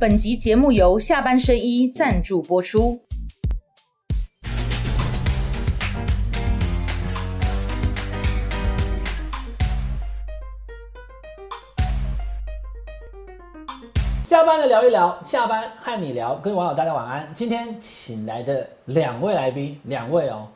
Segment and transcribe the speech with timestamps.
[0.00, 2.98] 本集节目由下半身衣赞助播出。
[14.24, 17.30] 下班的聊一聊，下班和你聊，各位网友大家晚安。
[17.34, 20.48] 今天请来的两位来宾，两位哦，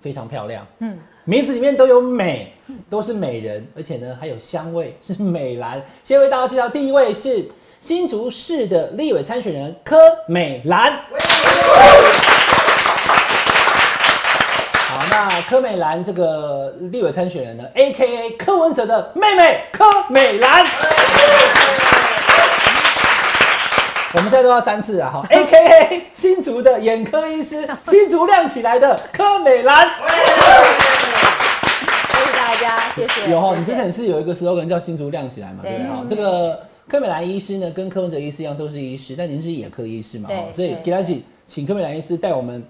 [0.00, 2.52] 非常漂亮，嗯，名字里面都有美，
[2.88, 5.82] 都是美人，而且呢还有香味，是美兰。
[6.04, 7.48] 先为大家介绍，第一位是
[7.80, 10.92] 新竹市的立委参选人柯美兰。
[14.88, 20.66] 好，那柯美兰这个立委参选人呢，A K A 柯文哲的妹妹柯美兰。
[24.12, 25.10] 我们现在都要三次啊！
[25.12, 29.90] 哈， A K A 新竹的眼科医师，新竹亮起来的柯美兰。
[32.14, 33.30] 谢谢大家，谢谢。
[33.30, 35.58] 有哈，你之前是有一个 slogan 叫新竹亮起来嘛？
[35.62, 35.86] 对不对？
[35.86, 40.28] 哈，这个柯美兰医师呢，跟柯文哲医师一样，都是医师，但您是眼科医师嘛？
[40.28, 40.52] 对。
[40.52, 42.62] 所以给他请请柯美兰医师带我们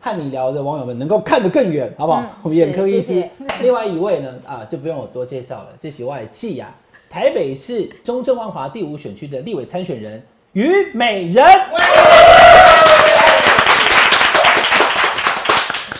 [0.00, 2.24] 和你聊的网友们能够看得更远，好不好？
[2.42, 3.28] 我们眼科医师。
[3.60, 6.72] 另外一位呢，啊，就不用我多介绍了，这是外季啊，
[7.08, 10.22] 台北市中正万华第五选区的立委参选人。
[10.52, 11.44] 于美人，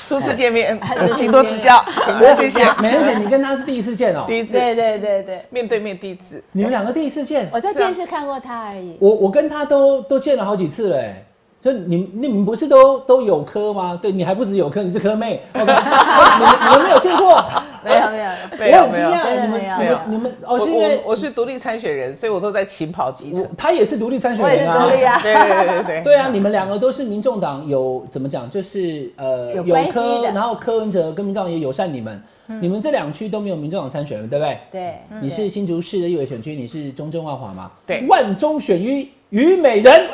[0.06, 0.78] 初次见面，
[1.16, 1.84] 请多指教，
[2.36, 2.64] 谢谢。
[2.80, 8.96] 美人姐，你跟他是第一次见哦，第一次，对对对对，面对面第一次，你们两个第一次见，我在电视看过他而已。
[9.00, 11.22] 我我跟他都都见了好几次了，哎。
[11.62, 13.98] 就你你们不是都都有科吗？
[14.00, 15.42] 对你还不止有科，你是科妹。
[15.52, 15.64] OK，
[16.38, 17.42] 你们你们没有见过？
[17.86, 19.76] 没有没有没有没有，真的没有。
[19.78, 23.48] 你们你们哦，是因为我是独立参选人，所以我都在勤跑基层。
[23.56, 26.28] 他也是独立参选人啊，对对对对 对啊！
[26.32, 28.50] 你们两个都是民众党有怎么讲？
[28.50, 29.62] 就是呃有
[29.92, 32.22] 科，然后柯文哲跟民众党也友善你们。
[32.60, 34.58] 你们这两区都没有民众党参选人，对不对？
[34.70, 34.94] 对。
[35.20, 37.70] 你是新竹市的一委选区，你是中正万华吗？
[37.84, 38.04] 对。
[38.08, 40.08] 万中选一虞美人。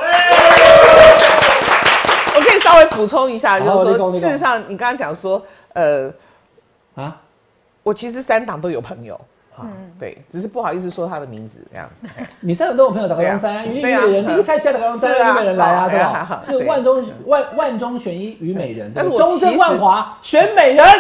[2.35, 5.43] 我可以稍微补充一下，就是说，事实上，你刚刚讲说，
[5.75, 6.11] 呃，
[6.95, 7.21] 啊，
[7.83, 9.21] 我其实三党都有朋友，
[9.61, 12.07] 嗯，对，只是不好意思说他的名字这样子。
[12.41, 16.43] 你三党都有朋友，打个龙山，虞美人，第一猜起来打个龙山，虞美人来啊，对吧？
[16.47, 20.87] 是万中万万中选一虞美人，但是中正万华选美人。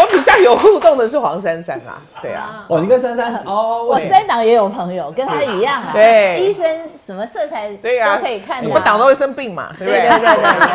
[0.00, 6.64] 我比较有互动的是黄珊珊啊， 对啊，哦，你跟珊珊哦，我三党也有朋友，跟他一样啊，对，医生
[6.96, 8.16] 什么色彩对啊。
[8.16, 10.00] 都可以看，什么党都会生病嘛，对不对？
[10.00, 10.68] 对对对对，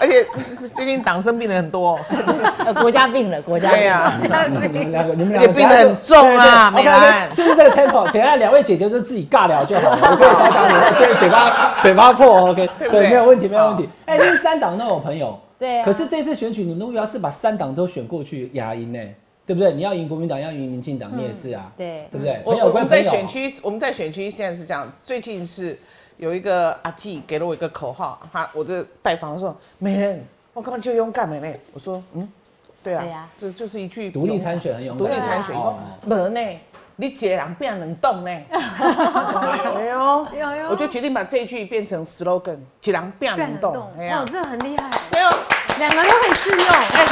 [0.00, 0.26] 而且
[0.74, 1.98] 最近党生病的很多，
[2.80, 13.88] 国家病了，国家对呀，你们两个你们两个病得很重啊，没来，就是这个 tempo，等下两位姐姐就自己尬聊就好了，我可以稍稍的，这嘴巴嘴巴破，OK，对，没有问题，没有问题。
[14.06, 15.38] 哎，那三党都有朋友。
[15.60, 18.98] 对，可是这次选举，你的目标是把三党都选过去压赢呢，
[19.44, 19.74] 对不对？
[19.74, 22.40] 你要赢国民党，要赢民进党，你也是啊，对，对不对？
[22.46, 24.90] 我我们在选区，我们在选区现在是这样。
[25.04, 25.78] 最近是
[26.16, 31.58] 有一个阿纪给了我一个口号，他我的拜访的时候，美人，我根本就勇敢美呢。
[31.74, 32.26] 我说，嗯，
[32.82, 35.54] 对啊，这啊，这就是一句独立参选很勇敢，独立参选，
[36.06, 36.58] 没呢，
[37.00, 38.30] 你一个人变能动呢？
[39.74, 40.28] 没有，
[40.68, 43.74] 我就决定把这一句变成 slogan，一人变能动。
[43.74, 44.90] 哦，这很厉害。
[45.10, 45.30] 没有。
[45.78, 46.68] 两个都很适用。
[46.68, 47.06] 哎，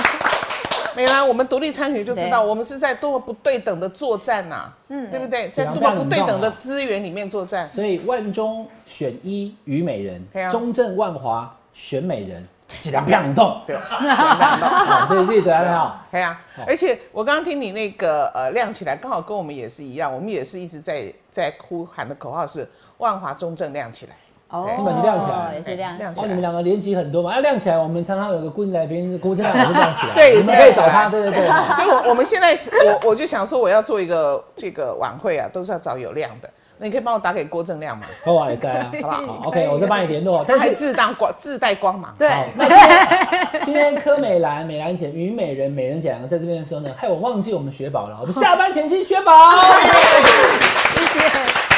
[0.94, 5.48] 美兰，我们独立参选就知道，我们是在多么不对等的作战呐，嗯，对不对？
[5.48, 7.66] 在多么不对等的资源里面作战。
[7.66, 12.46] 所以万中选一虞美人，中正万华选美人，
[12.78, 13.60] 几两不动。
[13.66, 13.76] 对，
[15.08, 16.02] 所以立得很好。
[16.10, 22.68] 对啊，而且我刚刚听你那个呃亮起来，刚好跟我们也是一样，我们也是一直在在呼喊的口号是
[22.98, 24.12] 万华中正亮起来。
[24.50, 26.26] 哦，你把亮起来，也是亮亮起来。
[26.26, 27.34] 哦，你们两个连级很多嘛？
[27.34, 30.14] 要亮起来，我们常常有个顾来宾，顾正亮也是亮起来。
[30.16, 31.10] 对，你们可以找他。
[31.10, 31.46] 对对对。
[31.46, 36.48] 所以，我我们现在我我就想说，我要做一个这个晚会啊，都是要找有亮的。
[36.78, 38.06] 那你可以帮我打给郭正亮吗？
[38.24, 40.44] 好啊，也塞啊，好不好？OK，我再帮你联络。
[40.46, 42.14] 但是自当光，自带光芒。
[42.16, 42.28] 对。
[42.54, 48.16] 那今天柯美兰、美兰姐、虞美人、美人姐两个在这边的时候呢，害我忘记我们雪宝了。
[48.20, 49.32] 我们下班甜心雪宝。
[49.54, 51.28] 谢谢。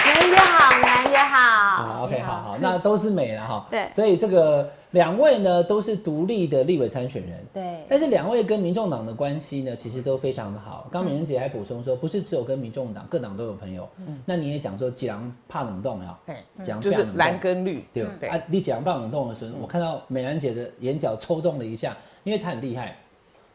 [0.05, 1.84] 男姐好，男姐好。
[1.84, 3.66] 好，OK，好好，那都是美了哈。
[3.70, 7.44] 对，所以这个两位呢都是独立的立委参选人。
[7.52, 10.86] 对，但是两位跟民众党的关系呢，其实都非常的好。
[10.90, 13.88] 刚美人姐还补充说，不是只有跟民众党，各党都有朋友。
[13.98, 16.16] 嗯，那你也讲说，几郎怕冷冻呀？
[16.24, 18.28] 对，讲就是蓝跟绿，对对？
[18.28, 22.96] 啊，你几郎怕冷冻的时候，我看到美兰姐的眼角抽动了一下，因为她很厉害。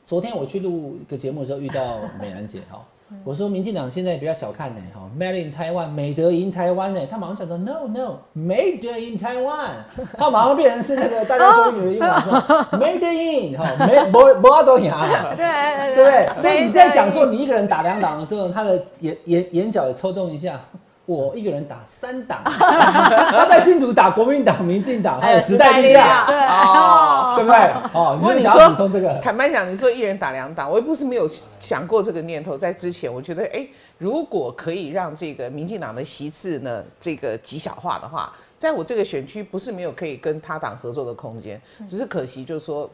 [0.05, 2.85] 昨天我去录一个节目的时候，遇到美兰姐哈。
[3.23, 9.69] 我说民进党现在比较小看呢，哈，Made in Taiwan，美德赢台湾呢，他马上讲说 No No，Made in Taiwan，
[10.17, 12.39] 他马上变成是那个 大家说语的英文说
[12.71, 16.41] Made in，哈，没不不要多牙，对对不对？
[16.41, 20.59] 所以你在讲说你一个人打两党的时候，他的眼眼眼角也抽动一下，
[21.05, 27.57] 我一个人打三党，他在新竹打国民党、民进党还有时代力量，对哦对不对？
[27.93, 29.19] 哦，你是想要补充这个？
[29.19, 31.29] 坦白讲，你说一人打两党，我也不是没有
[31.59, 32.57] 想过这个念头。
[32.57, 33.67] 在之前，我觉得，哎，
[33.99, 42.89] 如果可以让这个民进党的席次呢，这个极小化的话，在我这个选区不是没有可以跟他党合作的空间，只是可惜就是说，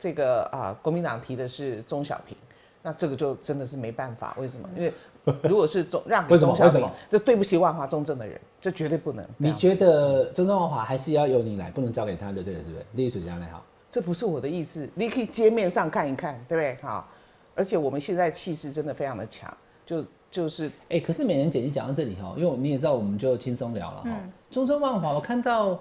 [0.00, 2.36] 这个啊，国民党提的是中小平，
[2.82, 4.34] 那这个就真的是没办法。
[4.36, 4.68] 为什么？
[4.76, 4.92] 因为
[5.48, 9.24] 如果是中让给为什么钟小平为什么，这对不起万华中正的人，这绝对不能。
[9.36, 12.84] 你觉得中正万华还是要由你来，不能交给他，就对了，是不是？
[12.92, 13.62] 历史家来好。
[13.90, 16.74] 这不是我的意思，你可以街面上看一看，对不对？
[16.82, 17.06] 哈，
[17.54, 19.54] 而且我们现在气势真的非常的强，
[19.84, 24.10] 就就是哎、可是美人姐，你讲到这里哈，因为你也知道，我们就轻松聊了哈。
[24.50, 25.78] 中正万华，我看到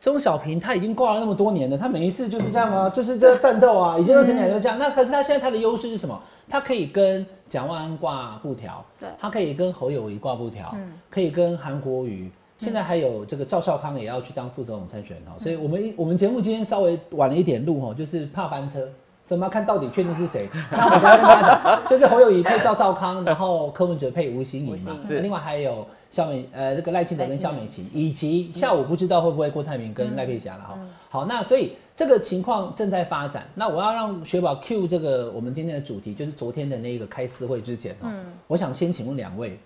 [0.00, 4.78] 钟小平他已经挂了那么多年了，他每一次就是这样啊，就是这战斗啊，已经二十年就这样。
[4.78, 6.22] 那可是他现在他的优势是什么？
[6.48, 10.76] 他可以跟蒋万安挂布条，对他可以跟侯友谊挂布条，
[11.10, 12.30] 可以跟韩国瑜。
[12.58, 18.88] 现在还有这个赵少康也要去当副总统参选哦，所以我们我们节目今天稍微晚了一点录哦，就是怕翻车，
[19.26, 20.48] 所以我们要看到底确定是谁。
[20.70, 30.78] 那我刚刚跟大家讲， 就是侯友谊配赵少康，然后柯文哲配吴欣颖嘛，是另外还有肖美呃那个赖清德跟肖美琴，以及下午不知道会不会郭台铭跟赖佩霞了哈。
[31.10, 33.44] 好，那所以这个情况正在发展。
[33.56, 38.08] 那我要让雪宝 Q 这个我们今天的主题，就是昨天的那个开私会之前哈，
[38.46, 39.58] 我想先请问两位，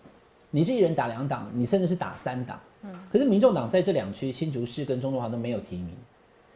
[0.50, 2.58] 你是一人打两党，你甚至是打三党，
[3.12, 5.90] 可是民众党在这两区新竹市跟中中华都没有提名，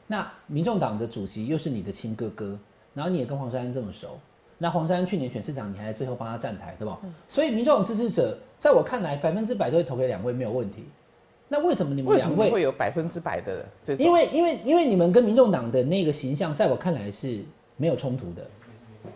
[0.06, 2.56] 那民众党的主席又是你的亲哥哥，
[2.94, 4.18] 然后你也跟黄珊珊这么熟，
[4.56, 6.98] 那黄珊珊去年选市长，你还最后帮他站台，对吧？
[7.28, 10.84] 所以民众党支持者，在我看来，百分之百都会投给两位没有问题。
[11.48, 13.64] 那为什么你们两位会有百分之百的？
[13.98, 17.44] 因为因为因为你们跟民众党的那个形象，在我看来是
[17.76, 18.46] 没有冲突的。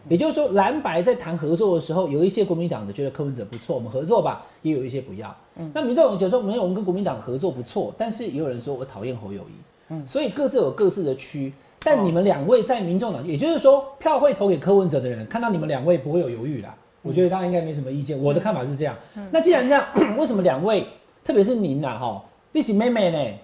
[0.09, 5.35] 也就是说，蓝白在谈合作的时候，有一些国民党的觉得柯文哲不错，我们合作吧，也有一些不要。
[5.73, 10.07] 那民众党觉得说没有，我们跟国民党合作不错，但是也有人说我讨厌侯友谊。
[10.07, 11.53] 所以各自有各自的区。
[11.81, 16.75] 但你们两位在民众党，也就是说，票会投给柯文哲的人，看到你们两位不会有犹豫啦。
[17.03, 18.19] 我觉得大家应该没什么意见。
[18.19, 18.97] 我的看法是这样。
[19.31, 19.85] 那既然这样，
[20.19, 20.87] 为什么两位，
[21.25, 22.23] 特别是您呐，哈，
[22.53, 23.39] 弟媳妹妹呢？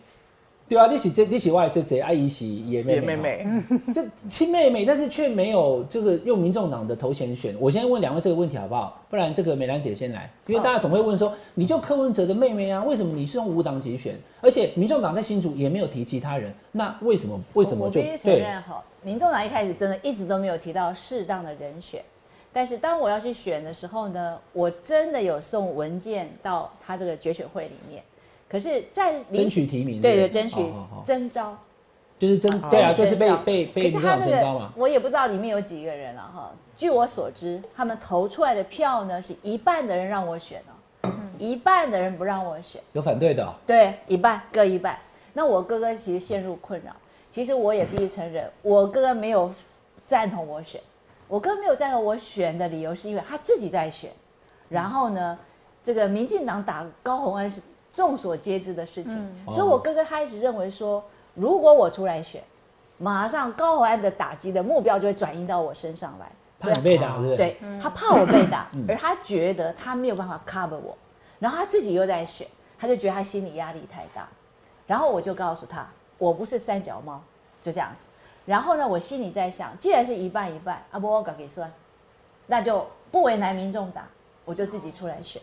[0.67, 3.63] 对啊，你是这你是外这这阿姨是也妹妹妹妹，
[3.95, 7.55] 就亲妹妹，但是却没有这个用民众党的头衔选。
[7.61, 8.99] 我先问两位这个问题好不好？
[9.11, 14.19] 不然这个美兰姐先来，因为大家总会问说，你就柯文哲的妹妹啊，为什么你是用无党籍选？
[14.41, 22.03] 而且民众党在新竹也没有提其他人，那为什么为什么就我必须承认哈，民众党一开始真的一直都没有提到适当的人选，
[22.55, 28.03] 但是当我要去选的时候呢，我真的有送文件到他这个决选会里面。
[28.55, 30.01] 可是，在离争取提名？
[30.01, 30.73] 对对，是不是争取
[31.05, 31.59] 征招，
[32.21, 34.81] 就是征对啊，就是被被被是他那党征召嘛个。
[34.81, 36.53] 我也不知道里面有几个人了哈。
[36.77, 40.63] 据我所知，他们投出来的票呢，是一半的人让我选
[41.03, 42.81] 哦，一半的人不让我选。
[42.93, 44.97] 有反对的、哦，对，一半各一半。
[45.33, 46.95] 那我哥哥其实陷入困扰。
[47.29, 49.53] 其实我也必须承认， 我哥哥没有
[50.05, 50.81] 赞同我选。
[51.27, 54.13] 我哥没有赞同我选的理由，是因为他自己在选。
[54.69, 55.37] 然后呢，
[55.83, 57.61] 这个民进党打高虹安是
[57.95, 61.03] 众所皆知的事情，所以我哥哥他一直认为说，
[61.35, 62.43] 如果我出来选，
[62.99, 66.31] 马上高虹安的打击的目标就会转移到我身上来。
[66.59, 70.97] 他很被打，是不是？，对他怕我被打，而他觉得他没有办法 cover 我，
[71.39, 72.47] 然后他自己又在选，
[72.79, 74.29] 他就觉得他心理压力太大。
[74.87, 75.87] 然后我就告诉他，
[76.19, 77.21] 我不是三脚猫，
[77.61, 78.09] 就这样子。
[78.47, 81.71] 然后呢，我心里在想，既然是一半一半，阿波，我搞给算，
[82.47, 84.07] 那就不为难民众打，
[84.45, 85.43] 我就自己出来选。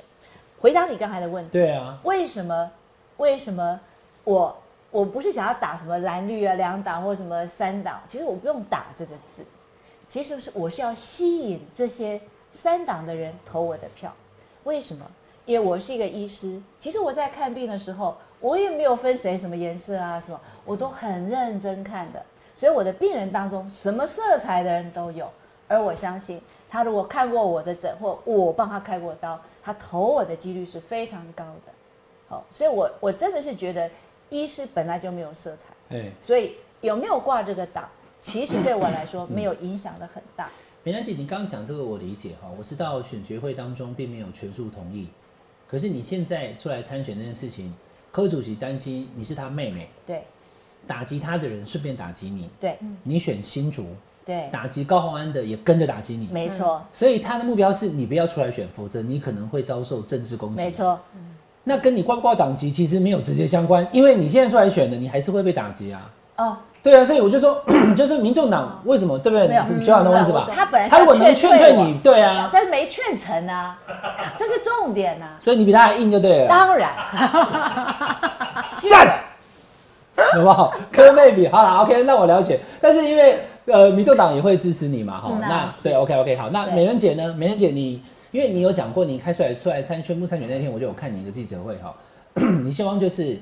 [0.61, 2.71] 回答你刚才的问题，对啊，为什么？
[3.17, 3.79] 为什么
[4.23, 4.55] 我
[4.91, 7.99] 我不是想要打什么蓝绿啊两党或什么三党？
[8.05, 9.43] 其实我不用打这个字，
[10.07, 14.13] 其实是我是要吸引这些三党的人投我的票。
[14.63, 15.05] 为什么？
[15.45, 22.23] 因为我是一个医师，其实我在看病的时候，我也没有分谁什么颜色啊什么，我都很认真看的。
[22.53, 25.27] 所以我的病人当中，什么色彩的人都有。
[25.67, 26.39] 而我相信，
[26.69, 31.71] 他如果看过我的诊或我帮他开过刀，他投我的几率是非常高的。
[32.27, 33.89] 好，所以我我真的是觉得
[34.29, 37.89] 医师本来就没有色彩，哎，所以有没有挂这个档，
[38.19, 40.49] 其实对我来说没有影响的很大。
[40.83, 45.09] 美兰姐，你刚刚讲这个我理解哈，我知道选举会当中并没有全数同意，
[45.67, 47.71] 可是你现在出来参选这件事情，
[48.11, 50.23] 柯主席担心你是他妹妹，对。
[50.87, 52.75] 打击他的人顺便打击你，对。
[53.03, 53.85] 你选新竹，
[54.31, 60.63] 对，打击高虹安的也跟着打击你，没错所以他的目标是你不要出来选，否则你可能会遭受政治攻击。
[60.63, 60.97] 没，错，
[61.65, 66.09] 那跟你挂不挂党籍其实没有直接相关，因为你现在出来选的，你还是会被打击啊。
[66.37, 66.57] 哦。
[66.83, 67.63] 对啊，所以我就说，
[67.95, 69.47] 就是民众党为什么对不对？
[69.49, 70.49] 没有，就要懂意思吧？
[70.51, 73.77] 他本来他如果能劝退你，对啊，但是没劝成啊，
[74.35, 75.35] 这是重点啊。
[75.39, 76.47] 所以你比他还硬就对了。
[76.47, 76.89] 当然，
[78.89, 79.19] 赞，
[80.33, 80.73] 好不好？
[80.91, 82.59] 科妹比好了，OK，那我了解。
[82.81, 86.49] 但是因为呃，民众党也会支持你嘛，哈，那对，OK OK，好。
[86.49, 87.33] 那美人姐呢？
[87.33, 88.01] 美人姐，你
[88.31, 91.95] 因为你有讲过，你开出来出来参宣布参选那天，我就有看你的记者会哈，
[92.63, 93.37] 你希望就是。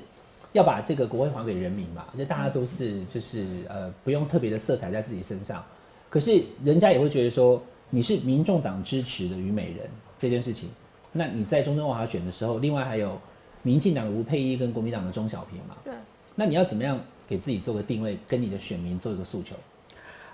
[0.52, 5.64] 要把这个国会还给人民嘛，而且大家都是就是呃不用特别的色彩在自己身上，
[6.08, 10.68] 可是人家也会觉得说你是民众党支持的虞美人这件事情，
[11.12, 13.16] 那你在中正万华选的时候，另外还有
[13.62, 15.94] 民进党的吴佩仪跟国民党的钟小平嘛，对，
[16.34, 16.98] 那你要怎么样
[17.28, 19.54] 给自己做个定位，跟你的选民做一个诉求？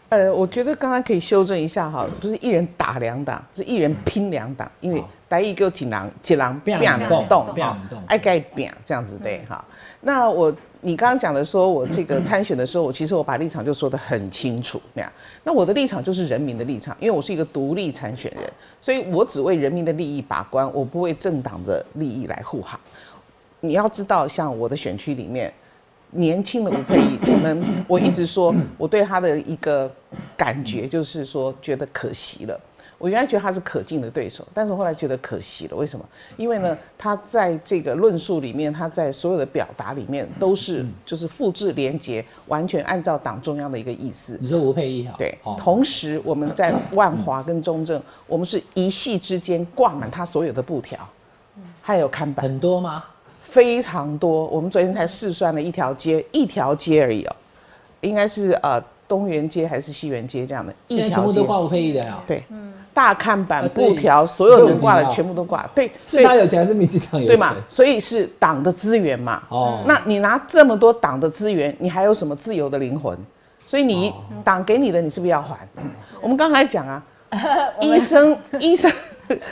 [0.08, 9.64] 呃，我觉得刚刚可以修正一下哈，不是一人打两党，是一人拼两党，因为台一个锦囊锦囊变动动变动，爱盖变这样子的哈。
[10.02, 15.12] 那我你刚刚讲的说，我这个参选的时候，我其实我把立场就说的很清楚那样。
[15.42, 18.44] 那我的立场就是人民的立场，因为我是一个独立参选人，
[18.80, 22.78] 所以我只为人民的利益把关，我不为政党的利益来护航。
[23.58, 25.52] 你要知道，像我的选区里面。
[26.16, 29.90] 年轻的吴佩仪，我们我一直说，我对他的一个
[30.36, 32.58] 感觉就是说，觉得可惜了。
[32.98, 35.76] 我原来觉得他是可敬的对手，但是后来觉得可惜了。
[35.76, 36.04] 为什么？
[36.38, 44.38] 因为呢，他在这个论述里面，他在所有的表达里面都是就是复制连接，完全按照党中央的一个意思。
[44.40, 45.36] 你说吴佩仪对。
[45.58, 50.98] 同时，我们在万华跟中正，我们是一系之间挂满他所有的布条，
[51.82, 52.42] 还有看板。
[52.42, 53.04] 很多吗？
[53.48, 57.36] 非常多，我们昨天才试算了一条街，一条街而已哦，
[58.00, 62.18] 应该是呃东园街还是西园街这样的，一条全部都挂五 K 一的呀？
[62.26, 62.44] 对，
[62.92, 65.68] 大看板、布条，所有人挂的全部都挂。
[65.74, 67.28] 对，是他有钱还是民进党有钱？
[67.28, 67.54] 对嘛？
[67.68, 69.42] 所以是党的资源嘛。
[69.48, 73.16] 哦，那你拿这么多党的资源，你还有什么自由的灵魂？
[73.64, 74.12] 所以你
[74.44, 75.56] 党给你的，你是不是要还？
[76.20, 77.02] 我们刚才讲啊，
[77.80, 78.90] 医生， 医生。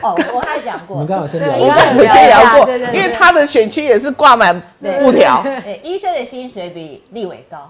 [0.01, 5.43] 哦，我还讲过，我们刚好先聊，我们先聊过，因为他的选区也是挂满布条。
[5.43, 7.69] 对，医生的薪水比立委高，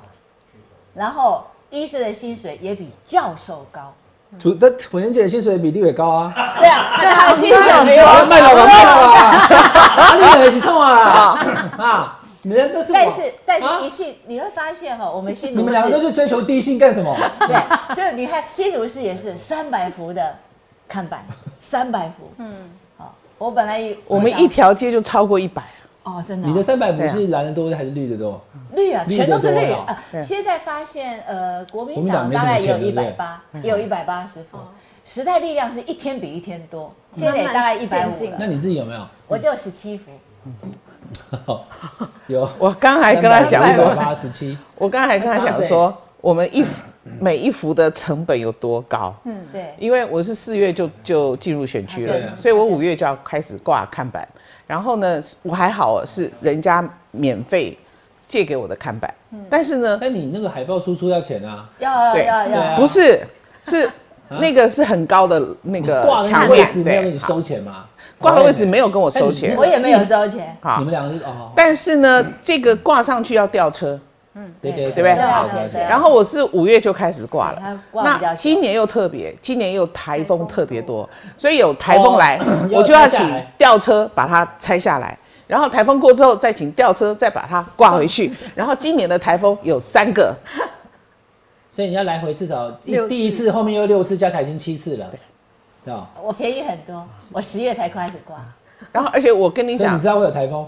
[0.95, 3.95] 然后医生的薪水也比教授高。
[4.39, 6.33] 土的土人姐的薪水比立委高啊。
[6.59, 11.39] 对啊，他的薪水比我卖了吧，卖了吧，立委是冲啊
[11.79, 12.21] 啊！
[12.45, 17.17] 你们都是，但是但是一信你会发现哈，我们新 你们两个都是追求低性干什么？
[17.49, 20.35] 对，所以你看新竹市也是三百幅的
[20.87, 21.25] 看板。
[21.59, 25.63] 三百幅，嗯，好，我本来我们一条街就超过一百
[26.03, 26.47] 哦，真的。
[26.47, 28.39] 你的三百伏是蓝的多还是绿的多？
[28.75, 30.05] 绿啊，全都是绿啊。
[30.23, 34.59] 现在发现，呃，国民党大概有一百八，有一百八十伏。
[35.07, 38.13] 时代力量是一天比一天多，现在大概一百五。
[38.39, 39.07] 那你自己有没有？
[39.27, 40.11] 我就十七幅。
[42.29, 46.65] 有，我刚还跟他讲说八十七，我刚还跟他讲说，我们一。
[47.21, 49.15] 每一幅的成本有多高？
[49.25, 54.27] 嗯，对，因为我是四月就就进入选区了，所以我五月就要开始挂看板。
[54.67, 57.77] 然后呢，我还好是人家免费
[58.27, 59.13] 借给我的看板，
[59.51, 61.69] 但是呢，但你那个海报输出要钱啊？
[61.79, 63.21] 要要要，不是
[63.63, 63.91] 是
[64.31, 67.85] 那个是很高的那个挂的位置没有跟你收钱吗？
[68.25, 70.57] 挂的位置没有跟我收钱，我也没有收钱。
[70.61, 71.53] 好，你们两个哦。
[71.55, 74.01] 但是呢，这个挂上去要吊车。
[74.37, 82.41] 嗯，对对对，对不然后我是五月就开始挂了，那今年又特别，今年又台风特别多，所以有台风来，
[82.73, 83.21] 我就要请
[83.57, 85.17] 吊车把它拆下来，
[85.47, 90.35] 然后台风过之后再请吊车再把它挂回去， 然后今年的台风有三个，
[91.71, 92.69] 所以你要来回至少
[93.09, 95.07] 第一次后面又六次，加起来已经七次了，
[95.85, 96.09] 对吧？
[96.23, 98.37] 我便宜很多，我十月才开始挂，
[98.91, 100.67] 然后而且我跟你讲，你知道会有台风。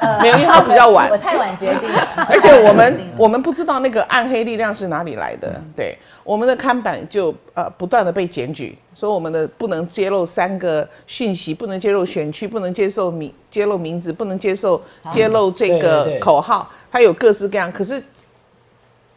[0.00, 1.90] 呃 没有，因为它比较晚，我太晚决定。
[2.28, 5.60] 而且我们 我们不知道那个暗黑力量是哪里来的。
[5.76, 14.80] 对，我们的看板就呃不断的被检举，说我们的不能揭露三个讯息，不能揭露选区，不能接受名揭露名字，不能接受
[15.12, 17.70] 揭露这个口号，它有各式各样。
[17.70, 18.02] 可是。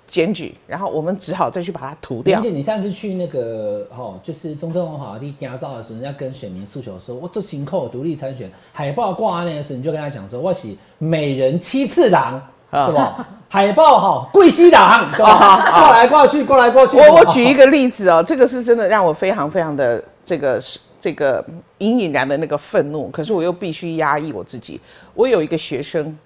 [0.08, 2.40] 检举，然后我们只好再去把它涂掉。
[2.40, 10.68] 而且你上次去那个哦，就是中正文化地家照的时候，人家跟选民诉求说，我做新扣独立参选，海报挂那个时候，你就跟他讲说，我是
[11.00, 12.42] 每人七次郎，
[12.72, 13.28] 是吧？
[13.50, 15.72] 海报哈，贵西党，对吧？
[15.72, 16.98] 挂来挂去，挂来挂去。
[16.98, 21.44] 我我举一个例子哦，这个是真的让我非常非常的这个是这个
[21.80, 24.80] 隐隐然的那个愤怒，可是我又必须压抑我自己。
[25.14, 26.18] 我有一个学生。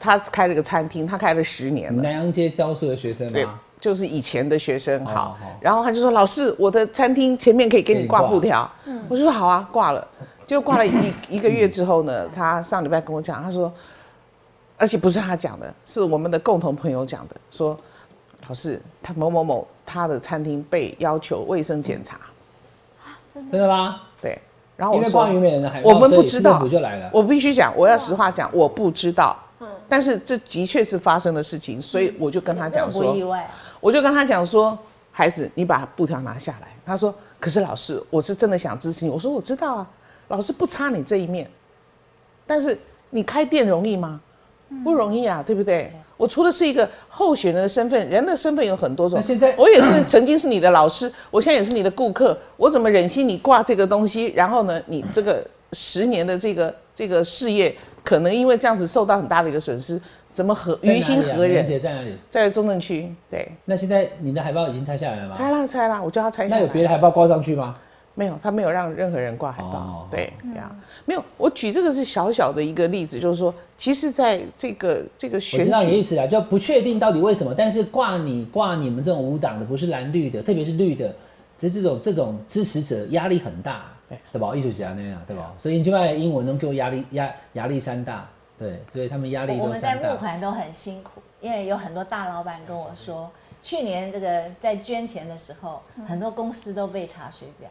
[0.00, 2.02] 他开了个餐厅，他开了十年了。
[2.02, 3.46] 南洋街教书的学生对，
[3.78, 5.04] 就是以前的学生。
[5.04, 10.04] 好，然后他就说：“老师，我的餐厅前面可以给你挂布条。”嗯，我就说：“好啊，挂了。
[10.46, 10.92] ”就挂了一
[11.28, 13.72] 一个月之后呢，他上礼拜跟我讲，他说，
[14.76, 17.78] 而且不是他讲的，是我们的共同朋友讲的，说
[18.48, 22.18] 老师他某某某他的餐厅被要求卫生检查，
[23.32, 24.00] 真的吗？
[24.20, 24.36] 对。
[24.76, 27.10] 然后因为关于美人的海，我们不知道，就来了。
[27.12, 29.36] 我必须讲，我要实话讲，我不知道。
[29.90, 29.92] 嗯。
[29.92, 33.50] 但是这的确是发生的事情，所以我就跟他讲说，不意外。
[33.80, 34.78] 我就跟他讲说，
[35.10, 36.68] 孩子，你把布条拿下来。
[36.86, 39.10] 他说，可是老师，我是真的想支持你。
[39.10, 39.90] 我说我知道啊，
[40.28, 41.50] 老师不差你这一面，
[42.46, 42.78] 但是
[43.10, 44.20] 你开店容易吗？
[44.84, 45.92] 不容易啊，对不对？
[46.16, 49.20] 我除了是一个候选人的身份，人的身份有很多种。
[49.20, 54.26] 现在我也是曾经是你的老师，我现在也是你的顾客，我怎么忍心你挂这个东西？
[54.36, 60.00] 然后呢，你这个十年的这个这个事业，可能因为这样子受到很大的一个损失，
[60.32, 61.66] 怎么何于心何忍？
[61.80, 62.14] 在哪里？
[62.28, 63.12] 在中正区。
[63.30, 63.48] 对。
[63.64, 65.34] 那现在你的海报已经拆下来了吗？
[65.34, 66.60] 拆了，拆了，我叫他拆下来。
[66.60, 67.76] 那有别的海报挂上去吗？
[68.14, 70.06] 没有，他没有让任何人挂海报。
[70.10, 71.24] 对，这样没有。
[71.38, 81.14] 我举这个是小小的一个例子，就是说，其实在这个这个选举，我知道你的意思啊，就不确定到底为什么，但是挂你挂你们这种无党的，不是蓝绿的，特别是绿的，
[81.56, 83.84] 这这种这种支持者压力很大，
[84.32, 84.54] 对吧？
[84.54, 85.52] 艺术家那样，对吧？
[85.58, 93.30] 所以你另外英文能给我压力压压力山大，对，所以他们压力都我们在募款都很辛苦，因为有很多大老板跟我说，
[93.62, 97.68] 去年这个在捐钱的时候，很多公司都被查水表。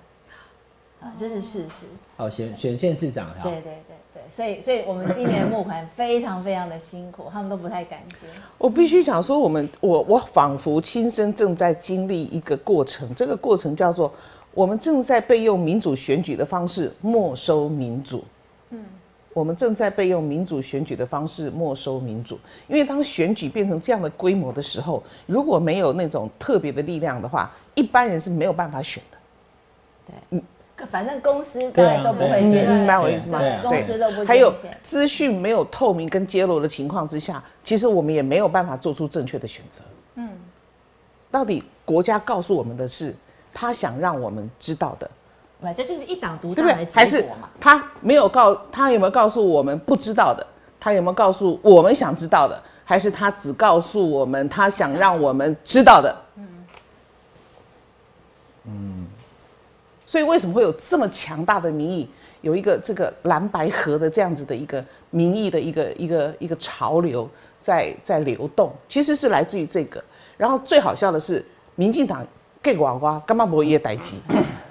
[1.02, 1.86] 啊，这是事实。
[2.18, 3.34] 好，选选县市长。
[3.42, 8.30] 对对对对，所以所以我们今年募款非常非常的辛苦， 他们都不太敢捐。
[8.58, 14.14] 我必须想说，我们我我仿佛亲身正在经历一个过程，这个过程叫做
[14.54, 18.24] 我们正在被用民主选举的方式没收民主。
[18.72, 18.84] 嗯，
[19.34, 29.18] 我们正在被用民主选举的方式没收民主，因为当选举变成这样的规模的时候，如果没有那种特别的力量的话，一般人是没有办法选的。
[30.08, 30.44] 对，嗯。
[30.90, 33.42] 反正公司当然都不会捐，明白我意思吗？
[33.62, 39.84] 公司都不还有资讯没有透明跟揭露的情况之下，其实我们也没有办法做出正确的选择。
[40.16, 40.30] 嗯，
[41.30, 43.14] 到底国家告诉我们的是
[43.60, 45.12] 他想让我们知道的，
[45.60, 47.50] 对，这就是一党独大的结果嘛？
[47.60, 50.48] 他没有告，他有没有告诉我们不知道的？
[50.80, 52.58] 他有没有告诉我们想知道的？
[52.86, 56.16] 还是他只告诉我们他想让我们知道的？
[56.38, 56.48] 嗯，
[58.64, 59.08] 嗯。
[60.06, 62.10] 所以为什么会有这么强大的民意？
[62.40, 70.02] 有一个这个蓝白河的这样子的一个民意的一个一个一个潮流在在流动，其实是来自于这个。
[70.38, 71.46] 然后最好笑的是，
[71.76, 72.26] 民进党
[72.62, 74.20] 给瓜瓜干嘛不也待机？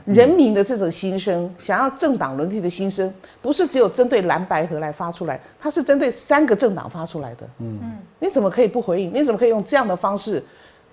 [0.05, 7.47] 人民的这种心声，想要政党轮替的心声，不是只有针对蓝白河来发出来，它是针对三个政党发出来的。
[7.59, 9.13] 嗯嗯，你怎么可以不回应？
[9.13, 10.43] 你怎么可以用这样的方式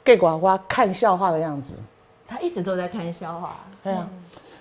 [0.03, 1.79] 给瓜瓜看笑话的样子？
[2.27, 3.55] 他一直都在看笑话。
[3.83, 4.07] 对啊。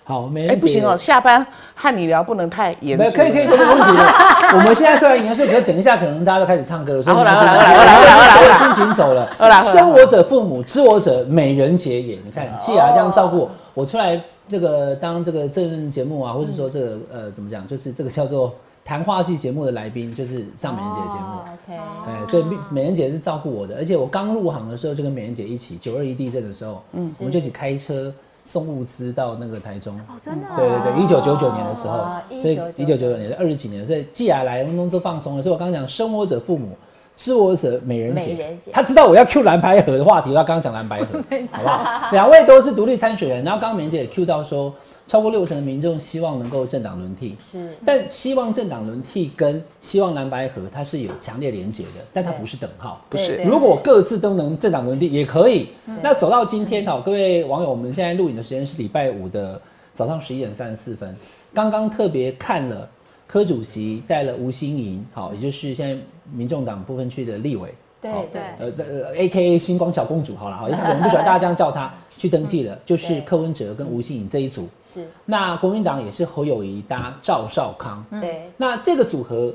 [0.07, 3.17] 好，美人不行哦，下班和你聊不能太严肃。
[3.17, 4.14] 可以可以，没问题的。
[4.53, 7.03] 我们现在虽然严肃，可是等一下可能大家都开始唱歌了。
[7.03, 9.27] 好，来来来来来来，心情走了。
[9.62, 12.19] 生我者父母，知我者美人节也。
[12.23, 18.53] 你看，既然这样照顾我，我出来这个当这个政论节目啊，或是说这个呃怎么讲，就是这个叫做
[18.85, 21.38] 谈话系节目的来宾，就是上美人节的节目。
[21.55, 21.83] OK。
[22.09, 28.12] 哎，所以美人姐是照顾我的，而且我刚入行的时候就跟美人姐一起，九二一地震的时候，嗯，我们就一起开车。
[28.44, 32.04] 送物资到那个台中哦，真的，对对对，一九九九年的时候，
[32.40, 35.42] 所以一九九九年二十几年，所以既然来东东就放松了。
[35.42, 36.76] 所以我刚刚讲生我者父母，
[37.16, 41.18] 知我者美人姐，他知道我要 Q 蓝白盒的话题，他刚刚讲蓝白盒，
[41.52, 42.11] 好不好？
[42.12, 44.72] 两位都是独立参选人，然后刚刚美人姐也 Q 到说。
[45.07, 53.37] 超过六成的民众希望能够政党轮替，是，但希望政党轮替跟希望蓝白合它是有强烈连结的，但它不是等号，不是。
[53.45, 55.69] 如果各自都能政党轮替也可以。
[56.03, 59.61] 那走到今天哈，各位网友，我们现在录影的时间是礼拜五的
[59.93, 61.14] 早上十一点三十四分，
[61.53, 62.88] 刚刚特别看了
[63.27, 67.73] 柯主席带了吴欣莹，好，也就是现在民众党部分区的立委，
[68.12, 71.93] 对对，呃呃，A K A 星光小公主，好了，好， 因为我们不喜欢大家这样叫她。
[72.17, 74.69] 去登记了，就是柯文哲跟吴欣颖这一组。
[74.90, 78.03] 是，那国民党也是侯友谊搭赵少康。
[78.21, 79.53] 对，那这个组合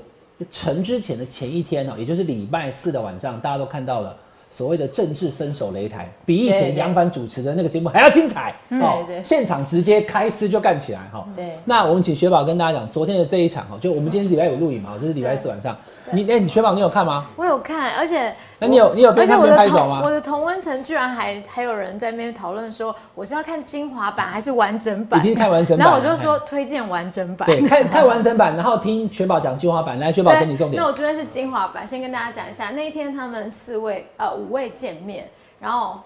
[0.52, 4.14] 成之前的前一天呢，也就是礼拜四的晚上，大家都看到了
[4.52, 8.54] 所谓的政治分手擂台，比以前杨凡主持的那个节目还要精彩。
[8.72, 11.26] 哦，现场直接开撕就干起来哈。
[11.38, 15.76] 对，那我们请雪宝跟大家讲昨天的这一场哈，就我们今天是礼拜有录影嘛，这是礼拜四晚上。
[16.12, 17.28] 你哎，你雪宝你有看吗？
[17.36, 18.34] 我有看，而且。
[18.62, 20.02] 那你有你有边看边拍手吗？
[20.04, 25.18] 我的同温层居然还还有人在那边讨论说，我是要看精华版还是完整版？
[25.22, 25.88] 一定看完整版。
[25.88, 27.48] 然后我就说推荐完整版。
[27.48, 29.98] 对，看看完整版，然后听全宝讲精华版。
[29.98, 30.82] 来，全宝整理重点。
[30.82, 35.30] 那我这边是精华版，先跟大家讲一下，那一天他们四位呃五位见面，
[35.62, 36.02] 然后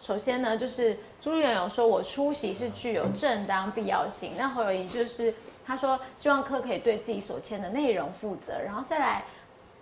[0.00, 5.32] 首先呢就是朱立伦有说我出席是具有正当必要性，那侯友谊就是
[5.64, 9.22] 他说希望科可以对自己所签的内容负责，然后再来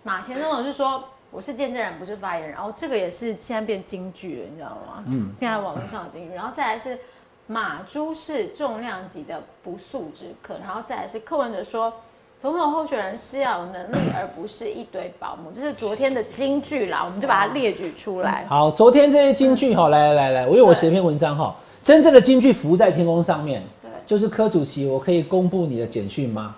[0.02, 1.04] 马前总统是说。
[1.32, 2.50] 我是见证人，不是发言人。
[2.50, 5.04] 然后这个也是现在变京剧了，你知道吗？
[5.06, 6.34] 嗯，现在网络上的京剧。
[6.34, 6.98] 然后再来是
[7.46, 11.92] 马珠是重量级的不速之客，然后再来是柯文哲说。
[12.40, 15.52] 总统候选人是要有能力，而不是一堆保姆。
[15.54, 18.44] 这是昨天的金句啦，我们就把它列举出来。
[18.48, 26.56] 好，昨天这些金句哈，来来来来，我因为我写一篇文章哈，真正的金句浮在天空上面，对，就是柯主席，我可以公布你的简讯吗？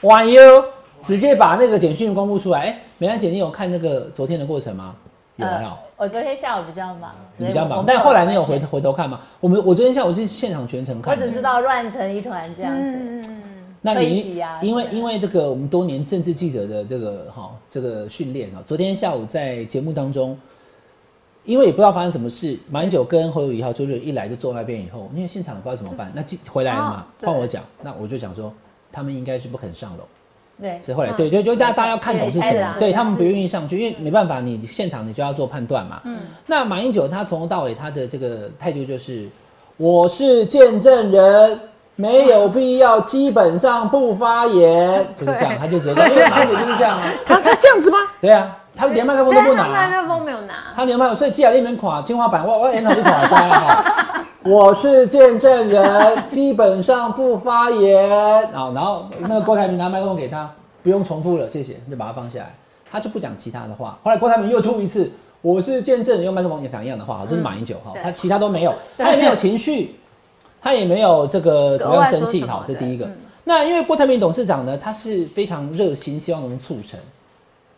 [0.00, 0.64] 晚哟，
[1.04, 2.60] 直接把那个简讯公布出来。
[2.60, 4.96] 哎，美兰姐，你有看那个昨天的过程吗？
[5.36, 5.72] 有没有？
[5.96, 9.20] 我昨天下午比较忙，比较忙，但后来你有回回头看吗？
[9.40, 12.80] 我们我昨天下午是现场全程看，我只知道乱成一团这样子。
[12.80, 13.40] 嗯嗯
[13.86, 14.18] 那你
[14.62, 20.38] 因为因为这个我们多年政治记者的这个哈这个训练啊，昨天下午在节目当中，
[21.44, 28.50] 因为也不知道发生什么事，马英九跟侯友谊号周六一来就坐那边以后，因为现场不知道怎么办，那回来了嘛，换我讲，那我就讲说
[28.90, 30.04] 他们应该是不肯上楼，
[30.60, 36.00] 对，所以后来对就，就大家大家要看懂是什么，对他们不愿意上去，因为没办法，你现场你就要做判断嘛。
[36.04, 39.28] 嗯，那马英九他从头到尾他的这个态度就是，
[39.76, 41.60] 我是见证人。
[41.96, 47.08] 没有必要，基本上不发言， 就是这样，他就直接，因为马英九就是这样啊。
[47.24, 47.98] 他他这样子吗？
[48.20, 54.23] 对啊，他连麦克风都不拿，麦克风没有拿，他连麦克风，所以接下来那边垮天花板，我我眼头就垮下哈。
[54.44, 58.70] 我是见证人，基本上不发言啊。
[58.74, 60.52] 然后那个郭台铭拿麦克风给他，
[60.82, 62.54] 不用重复了，谢谢，就把它放下来，
[62.90, 63.98] 他就不讲其他的话。
[64.02, 69.96] 后来郭台铭又吐一次，我是见证人，用麦克风也讲一样的话，这是马英九哈，他其他都没有，他也没有情绪。
[70.60, 73.06] 他也没有这个怎么样生气，好，这第一个。
[73.44, 76.98] 那因为郭台铭董事长呢，他是非常热心，希望能促成。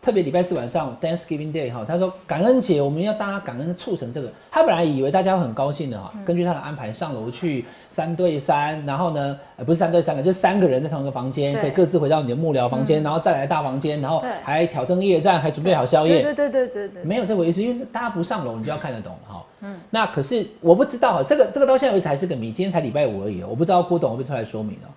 [0.07, 4.31] 特别礼拜四晚上 Thanksgiving Day 哈，他说感恩节我们要大家感恩促成这个。
[4.49, 16.23] 他本来以为大家会很高兴的哈，根据他的安排上楼去三对三，然后呢，呃不是三对三个，就三个人在同一个房间，可以各自回到你的幕僚房间，然后再来大房间，然后还挑灯夜战，还准备好宵夜。
[16.23, 19.43] 对对对对对，没有这回事，因为大家不上楼，你就要看得懂哈。
[19.59, 24.87] 嗯，那可是我不知道哈，这个这个到现在为止还是个谜，今天才礼拜五而已，我不知道郭董会不会出来说明哦。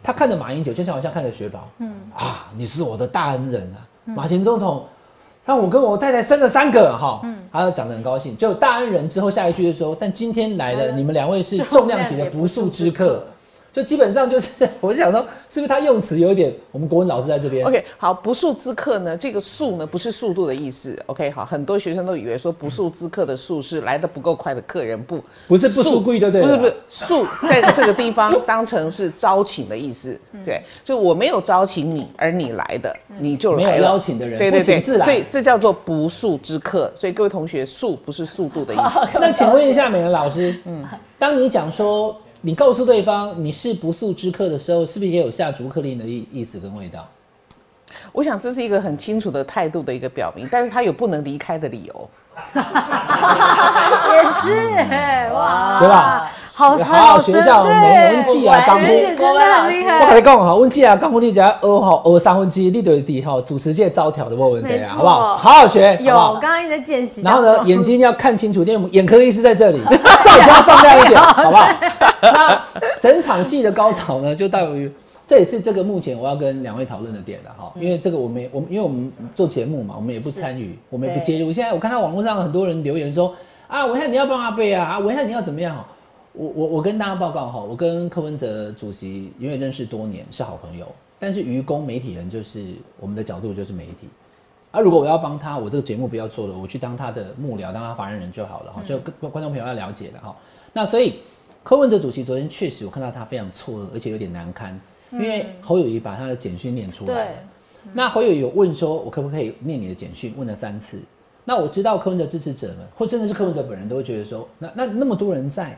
[0.00, 3.82] 他看着马英九，就像好像看着雪宝，嗯啊，你是我的大恩人啊，
[4.14, 4.84] 马前总统。
[5.42, 8.36] 让我跟我太太生了三个哈，嗯，他讲得很高兴。
[8.36, 13.24] 就大恩人之后，下一句就说：“但今天来了，你们两位是重量级的不速之客。”
[13.72, 16.52] 就基本上就是， 我就想说，是不是他用词有点？
[16.72, 17.66] 我们国文老师在这边。
[17.66, 19.16] OK，好，不速之客呢？
[19.16, 21.00] 这个速呢，不是速度的意思。
[21.06, 30.18] OK，好，很多学生都以为说不速之客的速是来的不够快的客人，不，不是不速贵的，对，不是不是速，在这个地方 当成是招请的意思。
[30.44, 36.90] 对，就我没有招请你，而你来的，你就没有邀请的人，对对对，所以这叫做不速之客。
[36.96, 39.08] 所以各位同学，速不是速度的意思。
[39.14, 40.84] 那请问一下，美人老师，嗯，
[41.18, 42.16] 当你讲说。
[42.42, 47.06] 你告诉对方你是不速之客的时候，是不是也有下逐客令的意意思跟味道？
[48.12, 52.10] 我想这是一个很清楚的态度的一个表明，但是他有不能离开的理由。
[52.54, 54.54] 也 是，
[55.34, 65.36] 哇，学吧，好好学校，没文记啊，刚不，我跟你讲哈，文记啊，刚不你只要学好学三分之一，你就底哈主持界招条的没问题啊，好不好？
[65.36, 67.22] 好好学，有，刚刚一直在见习。
[67.22, 69.80] 然后呢，眼睛要看清楚，因为 眼科医师在这里，
[70.22, 71.66] 照相放亮一点，好不好？
[72.22, 72.62] 那
[73.00, 74.92] 整场戏的高潮呢，就大于。
[75.26, 81.52] 这也是这个目前我要跟两位讨论的点了哈，因为这个我们我们因为我们做节目嘛，我们也不参与，我们也不介入。
[81.52, 83.32] 现在我看到网络上很多人留言说
[83.68, 85.76] 啊，文翰你要帮阿贝啊，啊，文翰你要怎么样？
[86.32, 90.86] 我我我跟大家报告哈，我跟柯文哲主席因为认识多年是好朋友，
[91.18, 94.08] 但是愚公媒体人就是我们的角度就是媒体
[94.70, 94.80] 啊。
[94.80, 98.82] 如果我要帮他，我这个节目不要做了，我去当他的幕僚，当他发言人就好了哈。
[98.84, 100.34] 所以观众朋友要了解的哈。
[100.72, 101.20] 那所以
[101.64, 104.78] 柯文哲主席昨天确实我看到他非常错愕，而且有点难堪。
[105.12, 107.44] 因为侯友谊把他的简讯念出来，
[107.92, 110.32] 那侯友谊有问说，我可不可以念你的简讯？
[110.36, 111.00] 问了三次。
[111.44, 115.76] 那我知道柯文哲支持者们，或甚至是柯文哲本人，都会觉得说，那那那么多人在，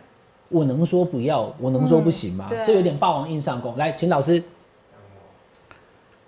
[0.53, 2.51] 我能说不要，我能说不行吗？
[2.63, 3.77] 所以有点霸王硬上弓。
[3.77, 4.43] 来，请老师，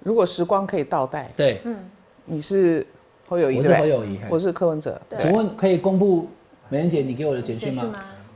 [0.01, 1.77] 如果时光可以倒带，对，嗯，
[2.25, 2.87] 你是
[3.29, 6.29] 侯友谊，我是侯友谊，我是柯文哲，请问可以公布
[6.71, 7.85] 美人姐你给我的简讯吗？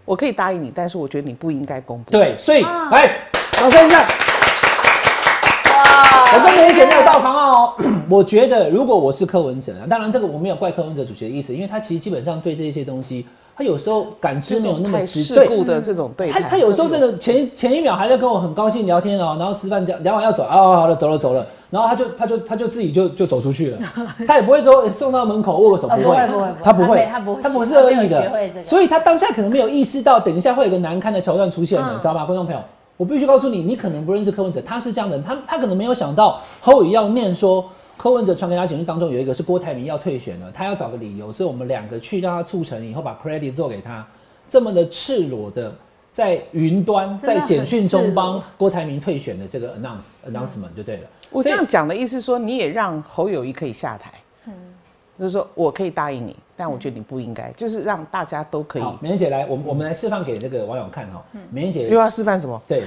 [0.05, 2.11] 我可以答应你，但是我觉得你不应该公布。
[2.11, 4.07] 对，所以来，掌声一下。
[6.31, 7.75] 我跟梅姐没有到房哦。
[8.11, 13.27] 我觉得如果我是柯文哲啊，当然这个我没有怪柯文哲主席的意思，因为他其实基本上对这些东西，
[13.59, 16.31] 他有时候感知没有那么直对的这种对。
[16.31, 23.79] 他他有时候真的前前一秒还在跟我很高兴聊天哦，然后吃饭讲聊完要走啊，好了走了走了，然后他就他就他就自己就就走出去了，
[24.25, 27.09] 他也不会说送到门口握个手，不会不会，他不会。
[27.11, 32.61] 他不他不是恶意的，所以他当下可能没有意识到，等一下会有个难堪的桥段出现了，知道吗，观众朋友？
[32.97, 37.65] 我必须告诉你，你可能不认识柯文哲，他是这样的人，他他可能没有想到侯友要念说，
[37.99, 44.07] 柯文哲传给他简讯当中有一个是郭台铭要退选了，他要找个理由，所以我们两个去让他促成以后把 credit 做给他，
[44.49, 45.75] 这么的赤裸的
[46.13, 51.03] 在云端在简讯中帮郭台铭退选的这个 announce announcement 就对了。
[51.31, 54.15] 我这样讲的意思说，你也让侯友谊可以下台，
[54.47, 54.53] 嗯，
[55.19, 56.37] 就是说我可以答应你。
[56.61, 58.83] 但我觉得你不应该，就是让大家都可以。
[59.01, 61.25] 美妍姐来，我们我们来示范给那个网友看哈。
[61.53, 62.61] 美妍姐又要示范什么？
[62.67, 62.83] 对，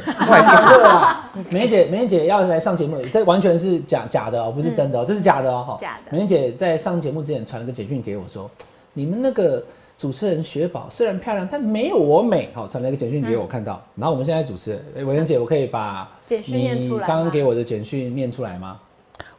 [1.49, 5.77] 美妍姐，美妍姐要来上节目，这完全是假假的哦，不是真的哦，这是假的哦。
[5.79, 6.11] 假的。
[6.11, 8.51] 美妍姐在上节目之前传了个简讯给我说，
[8.91, 9.63] 你们那个
[9.97, 12.49] 主持人雪宝虽然漂亮，但没有我美。
[12.53, 13.81] 好，传了一个简讯给我看到。
[13.95, 18.77] 然后我们现在主持人，哎，美妍姐，我可以把简讯念出来刚刚给我的简讯念出来吗？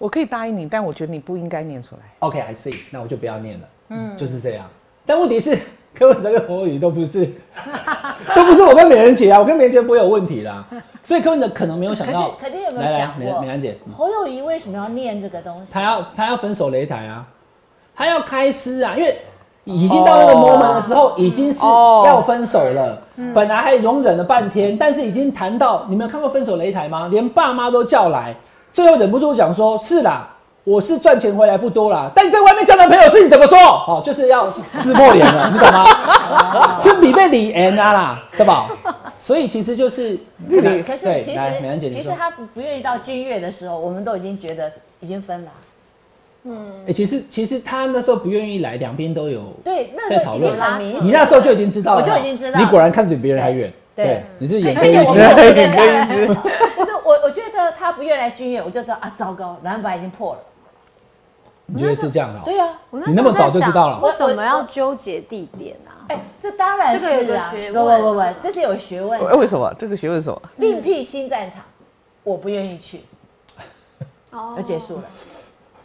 [0.03, 2.03] 我可以答应你，但我觉得你不应该念出来。
[2.19, 3.69] OK，I see，那我就不要念了。
[3.91, 4.67] 嗯，就是这样。
[5.07, 5.57] 但问题是，
[5.95, 7.25] 柯文哲跟侯友谊都不是，
[8.35, 10.67] 都不是我跟美人姐啊，我跟美人姐不会有问题啦。
[11.05, 15.73] 所以柯文哲可能没有想到，肯定有没有想过，美兰姐，侯友谊为什么要念这个东西？
[15.73, 17.25] 他要他要分手擂台啊，
[17.95, 19.17] 他要开撕啊，因为
[19.63, 23.01] 已经到那个 moment 的时候，已经是要分手了。
[23.33, 27.07] 本来还容忍了半天，但是已经谈到，你们有看过分手擂台吗？
[27.09, 28.35] 连爸妈都叫来，
[28.73, 30.29] 最后忍不住讲说：是啦。
[30.65, 33.59] 我是赚钱回来不多啦，但你在外面交男朋友是你怎么说？
[33.59, 36.79] 哦，就是要撕破脸了， 你懂吗？
[36.81, 38.71] 就比被李安啊啦，对吧？
[39.19, 40.17] 所以其实就是，
[40.49, 45.51] 可是可是其实其实他不不愿意到君越的时候，我们都已经觉得已经分了。
[46.45, 51.09] 嗯，哎，其实其实他那时候不愿意来，两边都有对，那时候已经很明显。
[51.09, 53.73] 你那时候就已经知道，我就已经知道，你果然看得比别人还远。
[53.95, 55.19] 对，你是眼科医师，
[55.55, 56.27] 眼科医师。
[56.77, 60.41] 就是我我觉得他不愿意来军演，我就知道啊，糟糕，蓝白已经破了。
[61.67, 62.41] 你觉得是这样的？
[62.45, 66.05] 对呀，你那么早就知道了，为什么要纠结地点啊？
[66.09, 69.21] 哎，这当然是啊，不不不不，这是有学问。
[69.21, 69.73] 哎为什么？
[69.79, 70.43] 这个学问是什么？
[70.57, 71.63] 另辟新战场，
[72.25, 73.03] 我不愿意去。
[74.31, 75.05] 哦，要结束了。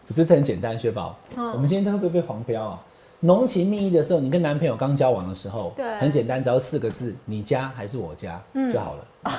[0.08, 1.16] 不是这很简单，薛宝。
[1.36, 1.52] 嗯。
[1.52, 2.80] 我们今天真会不会被黄标啊？
[3.20, 9.32] 浓情蜜意的时候，你跟男朋友刚交往的时候，对，很简单，只要四个字，你家还是我家就好了。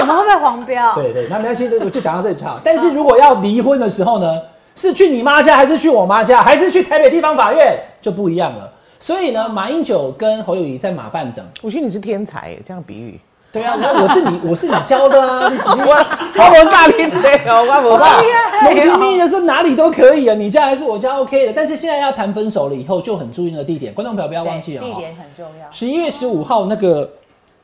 [0.00, 0.94] 我们会被黄标？
[0.96, 2.60] 对对，那没关系，我就讲到这里就好。
[2.62, 4.40] 但是如果要离婚的时候呢？
[4.76, 8.68] 是去你妈家，还是去我妈家，还是去台北地方法院，就不一样了。
[8.98, 11.46] 所以呢，马英九跟侯友谊在马办等。
[11.62, 13.20] 我觉得你是天才，这样比喻。
[13.54, 15.48] 对啊，我我是你，我是你教的啊。
[15.48, 18.20] 你我我大天才哦，我我爸。
[18.64, 21.52] 浓情蜜意的是哪里都可以啊，你家还是我家 OK 的。
[21.54, 23.94] 但是现在要谈分手了以后，就很注意那个地点。
[23.94, 25.70] 观众朋友不要忘记了，地点很重要。
[25.70, 27.08] 十一月十五号那个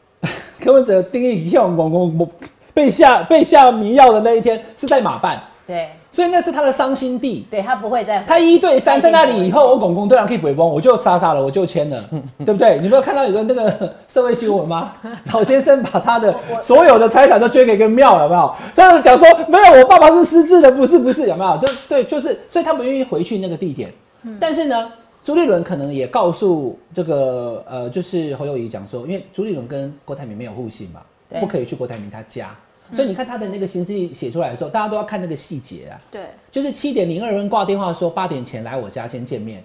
[0.63, 2.31] 柯文哲定义用公公
[2.73, 5.43] 被下被下迷药的那一天，是在马办。
[5.67, 5.91] 对。
[6.11, 8.23] 所以那是他的伤心地，对他不会再。
[8.25, 12.05] 他一对三在那里以后，我公公对然可以回崩，我就杀杀了， 我就签了，
[12.39, 12.81] 对不对？
[12.83, 14.93] 你没有看到有个那个社会新闻吗？
[15.33, 18.53] 老先生把他的所有的财产都捐给一个庙，有没有？
[18.75, 21.57] 他是讲说没有，我爸爸是失智的，不是不是，有没有？
[21.59, 23.93] 就对，就是，所以他不愿意回去那个地点。
[24.41, 24.93] 但是呢，
[25.23, 31.01] 朱立伦可能也告诉这个呃，就是侯友谊讲说，因为朱立伦跟郭台铭没有互信嘛，
[31.39, 32.51] 不可以去郭台铭他家。
[32.93, 36.01] 所以你看他的那个形式写出来的时候，大家都要看那个细节啊。
[36.11, 39.63] 对，就是七点零二分挂电话说八点前来我家先见面，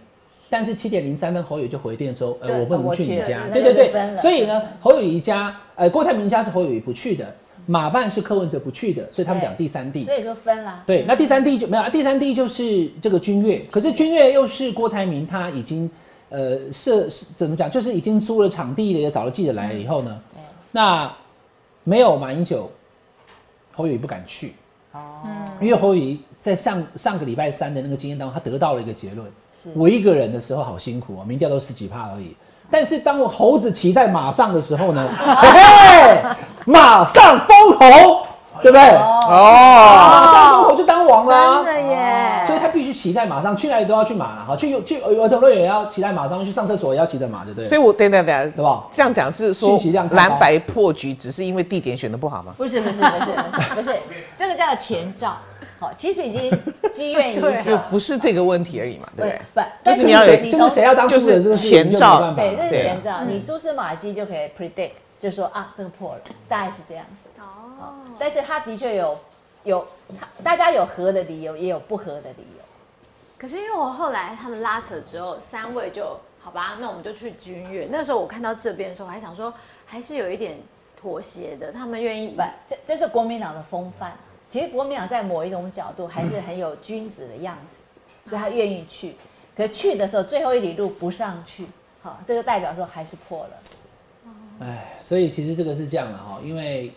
[0.50, 3.48] 但是七点零三分侯友就回电说，呃，我不能去你家。
[3.52, 7.36] 对对对，所以呢，侯友谊家，呃，郭台铭家是侯友谊不去的，
[7.66, 10.04] 马办是柯文哲不去的，所以他们讲第三地。
[10.04, 10.84] 所以就分了。
[10.86, 15.90] 对，那第三地就没有，第三地就是这个君越，可是君越又是郭台铭他已经，
[16.30, 20.22] 呃，设怎么讲，就是已经租了场地了，也找了记者来了以后呢，
[20.72, 21.12] 那
[21.84, 22.70] 没有马英九。
[23.76, 24.56] 侯友谊不敢去，
[24.94, 25.00] 哦，
[25.60, 29.28] 因为侯友谊在上上个礼拜三的那个经验当中，他得到了一个结论：
[29.74, 32.36] 我一个人的时候好辛苦啊，民调都十几趴而已。
[32.70, 36.24] 但是当我猴子骑在马上的时候呢，嘿 嘿，
[36.66, 38.26] 马上封侯。
[38.64, 38.88] 对不对？
[38.88, 41.95] 哦，马上封侯就当王啦，真的耶！
[42.46, 44.56] 所以他必须骑在马上，去哪里都要去马了哈。
[44.56, 47.66] 去去儿童乐园也要骑在马上，去上厕所也要骑着马，对不对？
[47.66, 48.86] 所以，我等等等，对吧？
[48.92, 49.80] 这样讲是说
[50.12, 52.54] 蓝白破局，只是因为地点选的不好吗？
[52.58, 53.96] 不是不是不是不是不是，
[54.38, 55.38] 这个叫前兆。
[55.78, 56.52] 好，其实已经
[56.92, 59.42] 积怨已久，就不是这个问题而已嘛，对不对？
[59.54, 67.28] 不，就是你要就是谁要当就是前兆，对，这是前兆，你蛛丝马迹就可以 predict，就说啊，这个破了，大概是这样子。
[67.42, 69.18] 哦，但是他的确有。
[69.66, 69.86] 有，
[70.42, 72.64] 大家有合的理由，也有不合的理由。
[73.38, 77.90] 可是因为我后来他们拉扯之后，三位就好吧，那我们就去军乐。
[77.92, 79.54] 那时候我看到这边的时候，我还想说，
[79.86, 80.58] 还是有一点
[81.00, 82.30] 妥协的，他们愿意。
[82.30, 84.16] 不，这这是国民党的风范。
[84.50, 87.82] 其实国民党在某一种角度还是很有君子的样子，
[88.30, 89.16] 所以他愿意去。
[89.56, 91.66] 可去的时候，最后一里路不上去，
[92.02, 93.50] 好，这个代表说还是破了。
[94.62, 96.94] 哎，所以其实这个是这样的哈，因为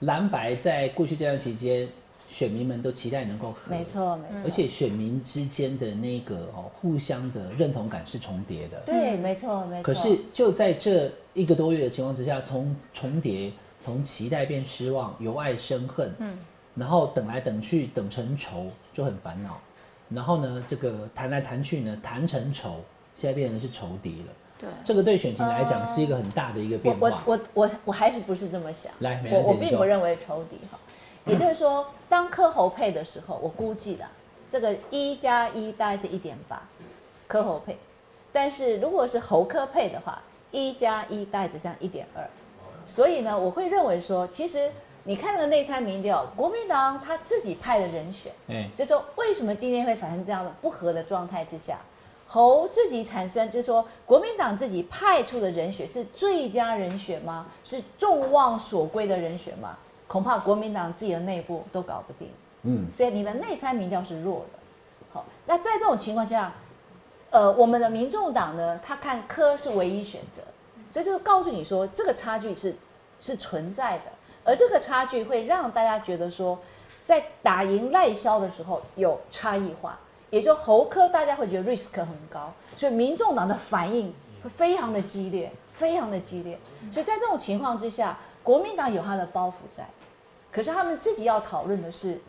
[0.00, 1.88] 蓝白在过去这段期间。
[2.32, 8.80] 选民们都期待能够和，没错没错，而且选民之间的那个哦互相的认同感是重叠的。
[8.86, 9.82] 对，没错没错。
[9.82, 16.38] 可是就在这一个多月的情况之下，从重叠，从期待变失望，由爱生恨，嗯，
[16.74, 19.60] 然后等来等去，等成仇就很烦恼。
[20.08, 22.76] 然后呢，这个谈来谈去呢，谈成仇，
[23.14, 24.32] 现在变成是仇敌了。
[24.58, 27.22] 对，这个对选情来讲是一个很大的一个变化。
[27.26, 28.90] 我我我我还是不是这么想？
[29.00, 30.78] 来，我我并不认为仇敌哈。
[31.24, 34.04] 也就是说，当科侯配的时候，我估计的
[34.50, 36.62] 这个一加一大概是一点八，
[37.28, 37.78] 科侯配。
[38.32, 42.28] 但是如果是侯科配的话，一加一大概只剩一点二。
[42.84, 44.70] 所以呢，我会认为说，其实
[45.04, 51.78] 你看那个内参民调，国民党他自己派的人选，嗯，就说为什么今天会发生这样的不和的状态之下，
[52.26, 57.46] 侯自己产生，就是说国民党自己派出的人选是最佳人选吗？
[57.62, 59.78] 是众望所归的人选吗？
[60.12, 62.28] 恐怕国民党自己的内部都搞不定，
[62.64, 64.58] 嗯，所以你的内参民调是弱的。
[65.10, 66.52] 好，那在这种情况下，
[67.30, 70.42] 呃，我们的民众党呢，他看科是唯一选择，
[70.90, 72.76] 所以就告诉你说，这个差距是
[73.20, 74.04] 是存在的，
[74.44, 76.58] 而这个差距会让大家觉得说，
[77.06, 79.98] 在打赢赖萧的时候有差异化，
[80.28, 84.12] 也就侯科大家会觉得 risk 很高，所以民众党的反应
[84.44, 86.58] 会非常的激烈，非常的激烈，
[86.90, 89.88] 所以在这种情况之下，国民党有他的包袱在。
[90.52, 92.20] 可是他们自己要讨论的是，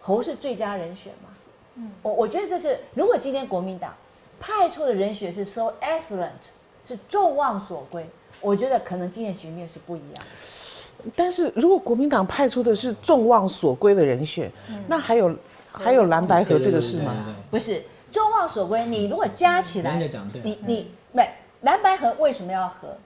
[0.00, 1.30] 侯是最佳人选吗？
[1.76, 3.94] 嗯，我我觉得这是，如果今天国民党
[4.40, 6.50] 派出的人选是 so excellent，
[6.84, 8.04] 是众望所归，
[8.40, 11.10] 我觉得可能今天局面是不一样的。
[11.14, 14.50] 但是如果国民党派出的是众望所归的人选，
[14.88, 15.36] 那还有
[15.70, 17.36] 还有蓝白河这个事吗？
[17.48, 19.96] 不是众望所归，你如果加起来，
[20.42, 22.96] 你你没蓝白河为什么要合？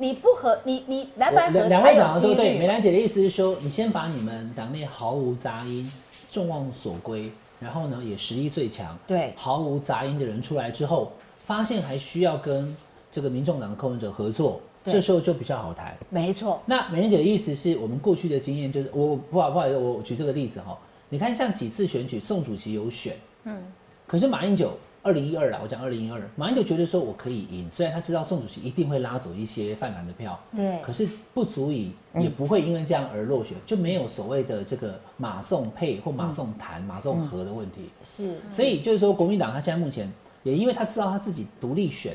[0.00, 2.58] 你不和你你蓝白合两位讲的都对。
[2.58, 5.92] 美兰姐的意思是说，你先把你们党内毫无杂音、
[6.30, 11.12] 众望所归，然后呢也实力最强，对，毫无杂音的人出来之后，
[11.44, 12.74] 发现还需要跟
[13.10, 15.94] 这个民众党的柯文哲合作，这时候就比较好谈。
[16.08, 16.62] 没错。
[16.64, 20.78] 那美兰姐的意思是我们过去的经验就是，我不好不好意思，我举这个例子哈，
[21.10, 23.62] 你看像几次选举，宋主席有选，嗯，
[24.06, 24.72] 可是马英九。
[25.02, 37.88] 二零一二啦，我讲二零一二，马英九觉得说我可以赢，虽然他知道宋主席一定会拉走一些泛蓝的票，对，可是不足以，也不会因为这样而落选，就没有所谓的这个马宋配或马宋谈、马宋和的问题。
[38.04, 40.10] 是，所以就是说，国民党他现在目前
[40.42, 42.14] 也因为他知道他自己独立选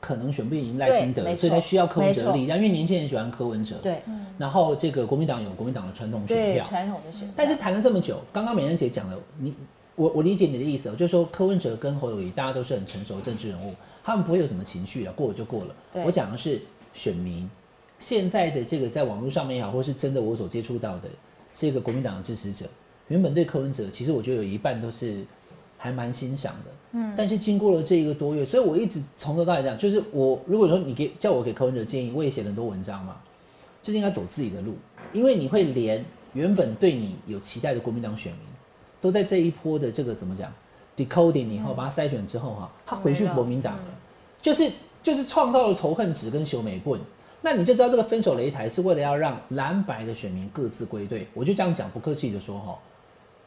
[0.00, 3.76] 可能选不赢赖清德，所以他需要柯文哲力量，因为年轻人喜欢柯文哲。
[3.82, 4.00] 对，
[4.38, 7.30] 然后这个国民党有国民党的传统选票，传统的选。
[7.36, 9.54] 但是谈了这么久，刚刚美人姐讲了，你。
[9.94, 15.74] 我我理解你的意思，就是说柯文哲跟侯友谊，大家都是很成熟的政治人物，他们不会有什么情绪啊，过了就过了。
[16.04, 16.60] 我讲的是
[16.94, 17.48] 选民，
[17.98, 21.08] 现在的这个在网络上面也好，或是真的我所接触到的
[21.52, 22.64] 这个国民党的支持者，
[23.08, 25.22] 原本对柯文哲，其实我觉得有一半都是
[25.76, 26.70] 还蛮欣赏的。
[26.92, 27.12] 嗯。
[27.14, 33.16] 但是经过了这一个多月，所以我一直从头到尾讲，就是我如果说你给叫我给柯文哲建议，我也写了很多文章嘛，
[33.82, 34.74] 就是应该走自己的路，
[35.12, 36.02] 因为你会连
[36.32, 38.51] 原本对你有期待的国民党选民。
[39.02, 40.50] 都在这一波的这个怎么讲
[40.96, 43.84] ，decoding 以后把它筛选之后哈，他回去国民党了，
[44.40, 44.70] 就是
[45.02, 47.00] 就是创造了仇恨值跟修美棍，
[47.40, 51.26] 那你就知道这个分手擂台是为了要让蓝白的选民各自归队。
[51.34, 52.78] 我就这样讲，不客气的说哈，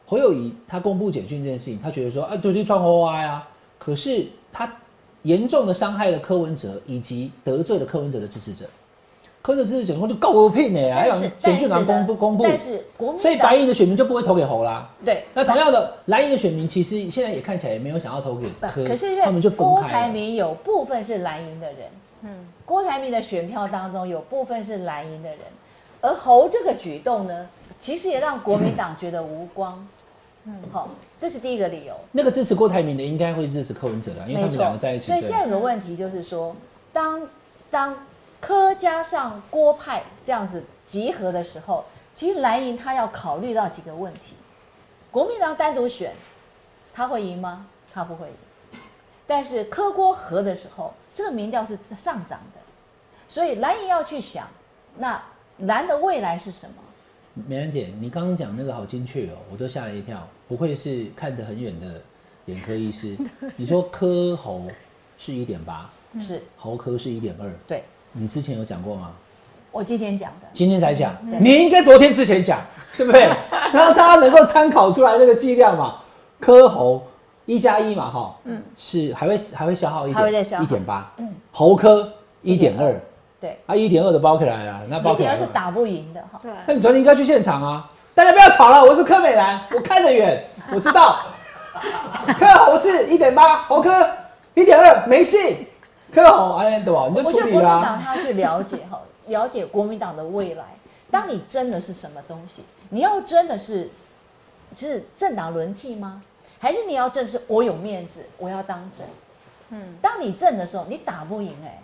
[0.04, 4.70] 侯友谊他公布简讯这件事情，他觉得说啊，就去创花花呀，可是他
[5.22, 8.66] 严重的伤害了柯文哲以及得罪了柯文哲的支持者。
[9.46, 12.84] 柯文哲支持者就够我聘呢，还有选讯栏公布公布，但是
[13.16, 14.90] 所以白银的选民就不会投给侯啦。
[15.04, 21.76] 对，那同样的蓝营的选民其实现在也看起来也没有想要投给柯，可是他们就郭台铭有部分是蓝营的人，
[22.22, 25.38] 嗯，郭台铭的选票当中有部分是蓝营的人，
[26.00, 27.46] 而侯这个举动呢，
[27.78, 29.86] 其实也让国民党觉得无光，
[30.46, 30.88] 嗯，好，
[31.20, 31.94] 这是第一个理由。
[32.10, 35.06] 那个支持郭台铭的应该会支持柯文哲的，因为他们两个在一起。
[35.06, 36.56] 所以现在有个问题就是说，
[36.92, 37.22] 当
[37.70, 37.94] 当。
[38.40, 44.34] 柯加上郭派这样子集合的时候，其实蓝营他要考虑到几个问题。
[45.10, 46.14] 国民党单独选，
[46.92, 47.66] 他会赢吗？
[47.92, 48.80] 他不会赢。
[49.26, 52.60] 但是科郭合的时候，这个民调是上涨的，
[53.26, 54.46] 所以蓝营要去想，
[54.98, 55.20] 那
[55.60, 56.74] 蓝的未来是什么？
[57.48, 60.26] 美兰姐，你刚刚讲那个好精确哦，我都吓了一跳。
[60.46, 62.00] 不愧是看得很远的
[62.44, 63.16] 眼科医师。
[63.56, 64.66] 你说科喉
[65.18, 65.90] 是一点八，
[66.20, 67.82] 是喉科是一点二，对。
[68.18, 69.10] 你之前有讲过吗？
[69.70, 71.14] 我今天讲的，今天才讲。
[71.38, 72.58] 你应该昨天之前讲，
[72.96, 73.28] 对不对？
[73.72, 75.96] 然后大家能够参考出来那个剂量嘛？
[76.40, 77.06] 科喉
[77.44, 82.10] 一加一嘛，哈，嗯，是还会还会消耗一点一点八，嗯，喉科
[82.42, 82.94] 一点二，
[83.38, 86.38] 对，啊，一点二的包起来了，那包一点二是打不赢的哈。
[86.42, 87.90] 对那你昨天应该去现场啊？
[88.14, 90.42] 大家不要吵了，我是柯美兰，我看得远，
[90.72, 91.18] 我知道。
[92.38, 93.90] 柯侯是一点八，侯科
[94.54, 95.68] 一点二，没戏。
[96.12, 97.08] 柯侯哎，对吧？
[97.08, 97.42] 你就处理啦。
[97.42, 100.64] 我觉得国民党他去了解哈，了解国民党的未来。
[101.10, 102.62] 当你争的是什么东西？
[102.90, 103.90] 你要争的是
[104.74, 106.22] 是政党轮替吗？
[106.58, 109.06] 还是你要争是我有面子，我要当政？
[109.70, 111.80] 嗯，当你争的时候，你打不赢哎。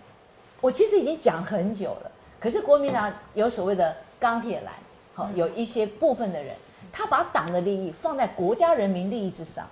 [0.61, 4.73] 我其实已经讲很久了，可是国民党有所谓的钢铁蓝，
[5.14, 6.55] 好，有一些部分的人，
[6.93, 9.66] 他把党的利益放在国家人民利益之上，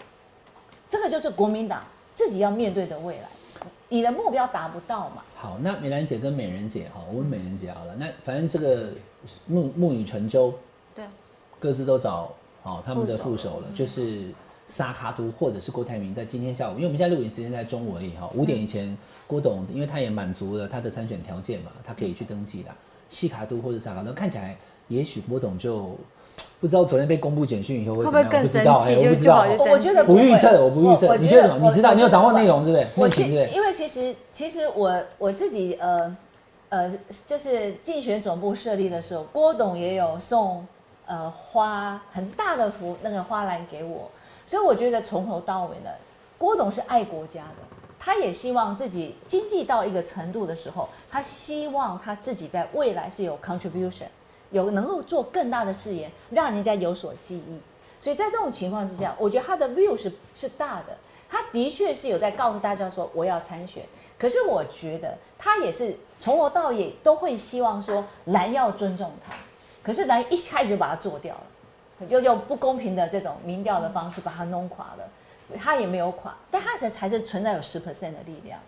[0.89, 1.85] 这个就是国民党
[2.15, 3.29] 自己要面对的未来。
[3.91, 5.23] 你的目标达不到嘛？
[5.37, 7.95] 好，那美兰姐跟美人姐，哈，我问美人姐好了。
[7.97, 8.89] 那反正这个
[9.47, 10.55] 木木已成舟，
[10.95, 11.05] 对，
[11.59, 12.33] 各自都找
[12.63, 14.33] 好他们的副手了，就是
[14.65, 18.97] 沙卡都或者是郭台铭，在今天下午，因为我们现在录影时间在中午而已，哈，五点以前。
[19.27, 22.71] 郭董，因为他也满足了他的参选条件嘛，他可以去登记的。
[23.09, 25.97] 西卡都或者沙卡都看起来，也许郭董就
[26.61, 29.47] 不知道昨天被公布简讯以后会怎么样，不知道哎，我不知道。
[29.59, 31.17] 我觉得不预测，我不预测。
[31.17, 31.69] 你觉得什么？
[31.69, 31.95] 你知道？
[31.95, 32.87] 你有掌握内容是不是？
[32.97, 36.15] 我其因为其实其实我我自己呃
[36.69, 36.93] 呃，
[37.27, 40.67] 就是竞选总部设立的时候，郭董也有送
[41.07, 44.11] 呃花很大的幅那个花篮给我，
[44.45, 45.91] 所以我觉得从头到尾呢，
[46.37, 47.67] 郭董是爱国家的。
[48.03, 54.05] 他也希望自己经济到一个程度的时候，他希望他自己在未来是有 contribution，
[54.51, 57.59] 有能够做更大的事业，让人家有所记忆。
[57.99, 60.97] 所以在这种情况之下，我觉得他的 view 是是大的，
[61.29, 63.85] 他的确是有在告诉大家说我要参选。
[64.19, 69.35] 可是我觉得他也是从头到尾都会希望说蓝要尊重他，
[69.83, 75.09] 可是蓝一开始就把他做掉了，就用不公平的这种民调的方式把他弄垮了。
[75.59, 78.61] 他也没有垮，但他才才是存在有十 percent 的力量。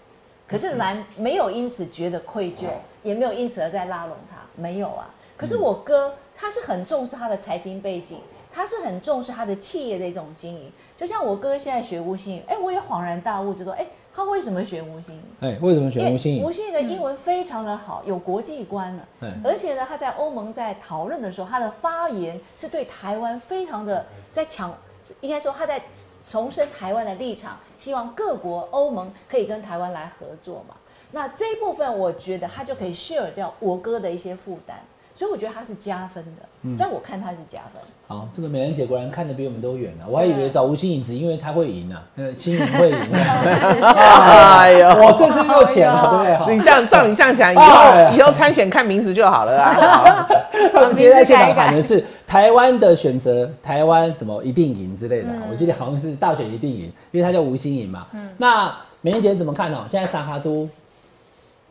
[0.48, 2.66] 可是蓝没有因此觉得愧疚，
[3.02, 5.08] 也没有因此而在拉拢他，没有啊。
[5.36, 8.18] 可是我哥他是很重视他的财经背景，
[8.52, 10.70] 他是很重视他的企业的一种经营。
[10.96, 15.20] 就像我哥现在学吴兴，哎，我也恍然大悟，知道，哎，他为什么学吴兴？
[15.40, 16.42] 哎，为什么学吴兴？
[16.42, 19.02] 吴兴的英文非常的好，有国际观呢。
[19.44, 24.72] 而且呢，他在欧盟在讨论的时候，他的发言是对台湾非常的在抢。
[25.20, 25.82] 应该说他在
[26.22, 30.76] 重申台湾的立场，希望各国欧盟可以跟台湾来合作嘛。
[31.10, 34.78] 那这一部分，我觉得他就可以 share 掉我哥的一些负担，
[35.14, 36.76] 所以我觉得他是加分的。
[36.76, 37.82] 在我看他是加分。
[38.06, 40.06] 好，这个美人姐果然看得比我们都远了。
[40.08, 42.98] 我还以为找吴欣颖只因为他会赢啊， 呃，欣颖会赢。
[43.12, 46.56] 哎呦，我这次又浅了，对不对？
[46.56, 50.28] 你这样照你这样讲，以后以后参选看名字就好了啊。
[50.72, 55.28] 他们今天在现场喊的是台湾的选择，台湾什么一定赢之类的。
[55.50, 58.06] 我记得好像是大选一定赢，因为他叫吴欣颖嘛。
[58.12, 59.84] 嗯那美人姐怎么看呢？
[59.90, 60.68] 现在萨哈都，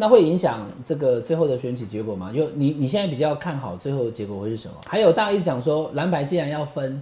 [0.02, 2.34] 那会影响这个最后的选举结果吗？
[2.34, 4.74] 就你你现在比较看好最后的结果会是什么？
[4.88, 6.99] 还有大家一直讲说蓝白既然要分，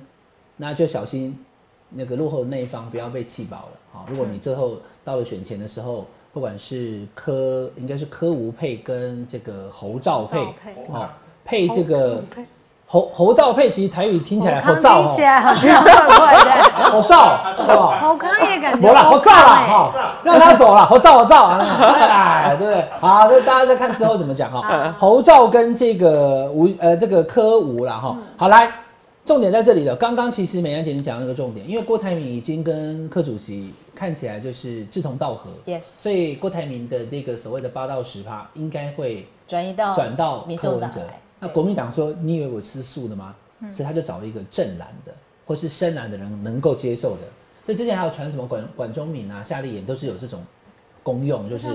[0.58, 1.34] 那就小心
[1.88, 3.72] 那个落后的那一方不要被气饱了。
[3.94, 10.38] 好，如果你最后到了选前的时候，不管是柯应该是柯吴配跟这个侯兆配，
[10.92, 11.10] 好。
[11.46, 12.22] 配这个
[12.92, 15.08] 侯侯兆佩，其实台语听起来好燥哦，
[16.74, 18.00] 好燥，是吧？
[18.02, 19.92] 侯康也感觉，没了，好燥了哈，
[20.24, 21.60] 让他走了，好燥，好燥啊，
[22.46, 22.84] 哎，对不对？
[23.00, 24.92] 好，那大家再看之后怎么讲哈。
[24.98, 28.68] 侯兆跟这个吴呃这个柯吴了哈，好来，
[29.24, 29.96] 重点在这里了。
[29.96, 41.02] 刚刚其实美兰姐你讲那个重点，因为郭台铭已经跟柯主席看起来就是志同道合，yes，所以郭台铭的那个所谓的八到十趴应该会转移到转到柯文哲。
[41.40, 43.36] 那国民党说：“你以为我吃素的吗？”
[43.72, 45.12] 所以他就找了一个正蓝的，
[45.46, 47.24] 或是深蓝的人能够接受的。
[47.62, 50.42] 所以之前还有传什么管管中敏啊、夏立言都是有这种
[51.04, 51.68] 功用，就是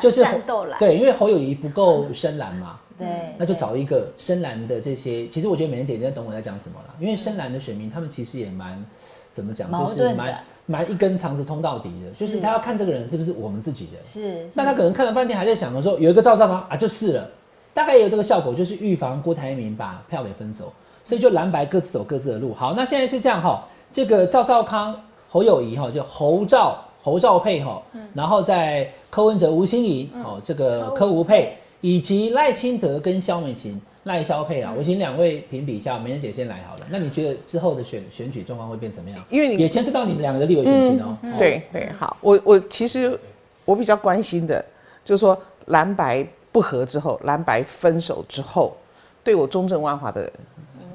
[0.00, 0.78] 就是战斗蓝。
[0.78, 5.28] 对，因为侯友谊不够深蓝嘛， 对，那就找一个深蓝的这些。
[5.28, 8.82] 其实我觉得美人姐应该懂我在讲什么了，因为深蓝的选民他们其实也蛮
[9.30, 14.02] 怎么讲，就是蛮蛮一根肠子通到底的，就是他要看这个人是不是我们自己人。
[14.02, 17.30] 是，那他可能看了半天还在想说，有一个赵少康啊，就是了。
[17.78, 20.72] 大概也有这个效果，就是预防郭台铭把票给分走，
[21.04, 22.52] 所以就蓝白各自走各自的路。
[22.52, 27.80] 好，那现在是这样哈，这个赵少康、侯友谊哈，就侯赵侯赵配哈，
[28.12, 36.86] 然后在柯文哲、吴欣怡哦，这个柯吴配，以及赖清德跟萧美琴赖萧配啊，我请两位评比一下，美人姐先来好了。
[36.90, 39.24] 那你觉得之后的选选举状况会变怎么样？
[39.30, 41.16] 因为你也牵涉到你们两个的立委选情哦。
[41.38, 43.16] 对对，好，我我其实
[43.64, 44.64] 我比较关心的，
[45.04, 46.26] 就是说蓝白。
[46.58, 48.76] 不和之后，蓝白分手之后，
[49.22, 50.28] 对我中正万华的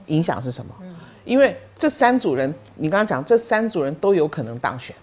[0.07, 0.76] 影响是什么？
[1.24, 4.93] 因为这三组人，你刚刚讲这三组人都有可能当选。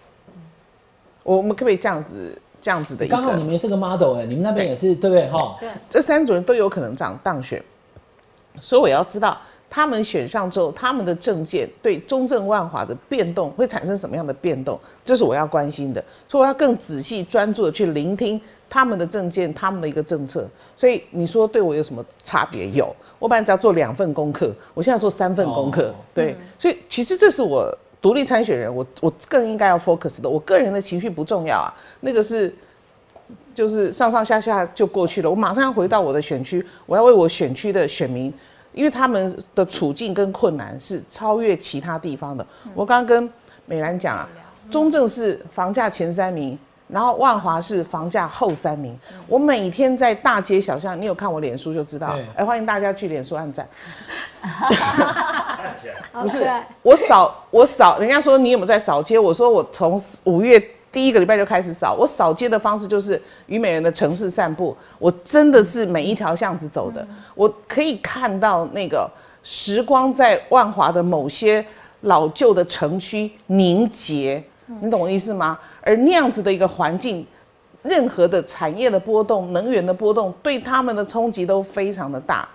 [1.23, 3.09] 我们可不可以这样子这样子的？
[3.09, 5.31] 刚好你们是个 model 哎，你们那边也是对不对？
[5.31, 7.65] 哈，对，这三组人都有可能这样当选，
[8.61, 9.39] 所以我要知道
[9.71, 14.79] 他们选上之后，他们的政见对中正万华的变动会产生什么样的变动？
[15.05, 20.45] 这是我要关心的，所以我要更仔细专注的去聆听他们的政见，他们的一个政策。
[20.77, 22.69] 所以你说对我有什么差别？
[22.71, 25.95] 有，我本来只要做两份功课，我现在做三份功课。
[26.13, 30.29] 对，所以其实这是我独立参选人，我我更应该要 focus 的。
[30.29, 32.53] 我个人的情绪不重要啊，那个是
[33.55, 35.31] 就是上上下下就过去了。
[35.31, 38.35] 我马上要回到我的选区，我要为我选区的选民。
[38.73, 42.47] 因为他们的处境跟困难是超越其他地方的。
[42.75, 43.33] 我刚刚跟
[43.67, 44.29] 美兰讲啊，
[44.71, 46.59] 中正是房价前三名，
[46.89, 48.99] 然后万华是房价后三名。
[49.27, 52.17] 我每天在大街小巷，你有看我脸书就知道。
[52.37, 53.67] 哎，欢迎大家去脸书按赞。
[56.13, 56.51] 不是，
[56.83, 59.19] 我扫我扫，人家说你有没有在扫街？
[59.19, 60.63] 我说我从五月。
[60.93, 64.77] 第一个礼拜就开始扫，我扫街的方式就是虞美人的城市散步。
[64.99, 69.09] 我真的是每一条巷子走的，我可以看到那个
[69.43, 71.65] 时光在万华的某些
[72.03, 74.43] 老旧的城区凝结，
[74.81, 75.59] 你懂我意思吗？
[75.81, 77.25] 而那样子的一个环境，
[77.83, 82.49] 任何的产业的波动、能源的波动，对他们的冲击都非常的大。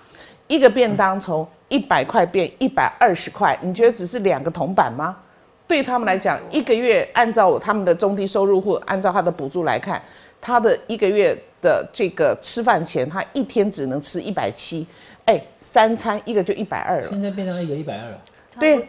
[0.47, 5.15] 一个便当从一百块变一百二十块，你觉得只是两个铜板吗？
[5.68, 9.99] 对他们来讲，一个月按照他们的中低收入户，按照他的补助来看，
[10.39, 14.86] 他的一个月的这个吃饭钱，他一天只能吃一百七，
[15.26, 17.07] 哎，三餐一个就一百二了。
[17.09, 18.18] 现在变成一个一百二了，
[18.59, 18.88] 对，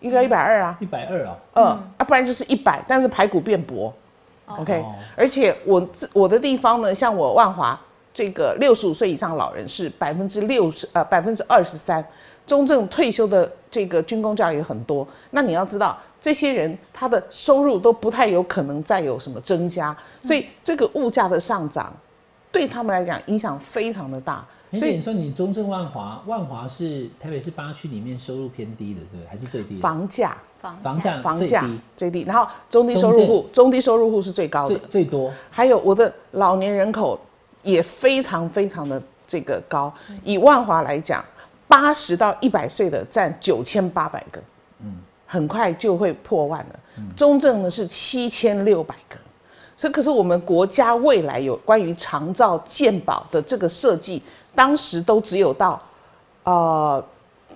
[0.00, 1.64] 一个一百二啊，一百二啊，嗯，
[1.96, 3.90] 啊，不然就是一百，但是排骨变薄
[4.48, 4.84] ，OK，
[5.16, 7.80] 而且我我的地方呢，像我万华
[8.12, 12.04] 这个六十五岁以上老人是百分之六十，呃，百分之二十三，
[12.46, 15.98] 中正退休的这个军工教也很多，那你要知道。
[16.20, 21.92] 这些人他的收入都不太有可能再有什么增加，所以这个物价的上涨
[22.50, 24.44] 对他们来讲影响非常的大。
[24.74, 29.26] 所以你说你中正万华，万华是台北市八区里面收入偏低的，是不是？
[29.26, 29.80] 还是最低？
[29.80, 31.64] 房价，房价，房价
[31.96, 32.24] 最低。
[32.24, 35.32] 然后中低收入户，中低收入户是最高的，最多。
[35.50, 37.18] 还有我的老年人口
[37.62, 39.90] 也非常非常的这个高。
[40.22, 41.24] 以万华来讲，
[41.66, 44.38] 八十到一百岁的占九千八百个。
[45.30, 46.80] 很快就会破万了。
[47.14, 49.16] 中正呢是七千六百个，
[49.76, 54.20] 所以可是我们国家未来有关于长照健保的这个设计，
[54.54, 55.80] 当时都只有到，
[56.44, 57.04] 呃，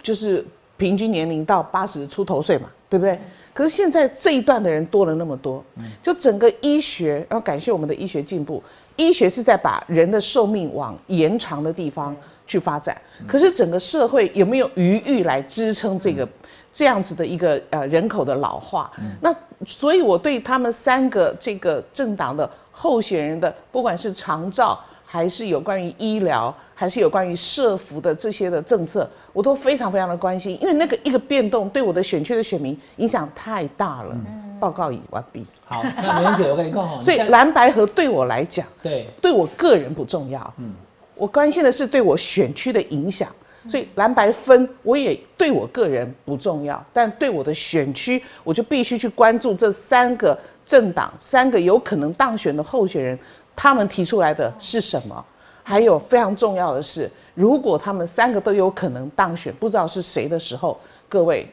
[0.03, 0.45] 就是
[0.77, 3.19] 平均年龄到八十出头岁嘛，对不对？
[3.55, 5.65] 可是现在这一段的人多了那么多，
[6.03, 8.63] 就整个医学要感谢我们的医学进步，
[8.97, 12.15] 医学是在把人的寿命往延长的地方
[12.47, 12.97] 去发展。
[13.27, 16.29] 可是整个社会有没有余裕来支撑这个？
[16.73, 19.35] 这样子的一个呃人口的老化，那
[19.67, 34.17] 所以我对他们三个这个政党的候选人的，不管是长照还是有关于医疗，还是有关于社福的这些的政策，我都非常非常的关心，因为那个一个变动对我的选区的选民影响太大了。
[34.59, 35.45] 报告已完毕。
[35.65, 40.55] 好，那梅姐，我跟你讲哈， 所以蓝白河对我来讲，对，对我个人不重要。
[40.59, 40.73] 嗯，
[41.17, 43.29] 我关心的是对我选区的影响。
[43.69, 53.19] 所以蓝白分我也对我个人不重要，但对我的选区，我就必须去关注这三个政党、三个有可能当选的候选人，
[53.55, 55.25] 他们提出来的是什么？
[55.63, 61.47] 还有非常重要的是，如果他们三个都有可能当选，不知道是谁的时候，各位，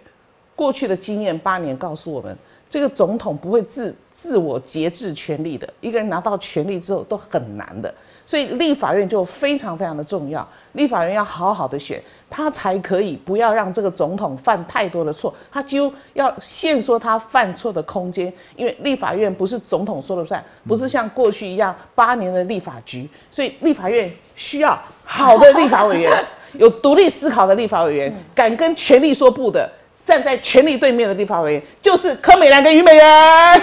[0.55, 2.35] 过去的经验八年告诉我们，
[2.67, 7.93] 这个总统不会自自我节制权力的，一个人拿到权力之后都很难的。
[8.29, 11.99] 所以立法院就非常非常的重要，立法院要好好的选，
[12.29, 26.23] 他才可以不要让这个总统犯太多的错，他就要限缩他犯错的空间，因为立法院不是总统说了算，不是像过去一样八年的立法局，所以立法院需要好的立法委员，
[26.53, 29.67] 有独立思考的立法委员，敢跟权力说不的，
[30.05, 33.61] 站在权力对面的立法委员，就是柯美兰跟虞美人。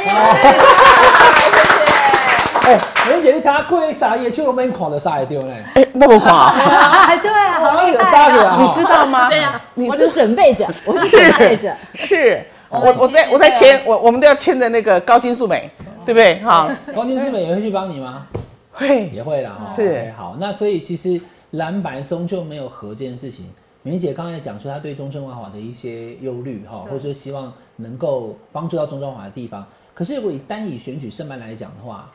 [2.66, 2.76] 哎，
[3.08, 5.54] 梅姐，你他过啥也去我们看的啥也丢呢？
[5.74, 7.14] 哎，那么狂啊！
[7.22, 8.58] 对啊，好有啥的啊？
[8.60, 9.28] 你知道吗？
[9.30, 11.76] 对呀，我是准备着，我是准备着。
[11.94, 15.70] 是，我我在我在签，我我们都要签的那个高金素美，
[16.04, 16.40] 对不对？
[16.40, 18.26] 好，高金素美也会去帮你吗？
[18.72, 19.64] 会，也会啦。
[19.68, 21.20] 是，好，那所以其实
[21.52, 23.46] 蓝白终究没有和这件事情。
[23.84, 29.64] 梅姐刚才讲说，她对中正万华的一些忧虑哈，或者说希望能够帮助到中正万华的地方。
[29.94, 32.10] 可是如果以单以选举胜败来讲的话，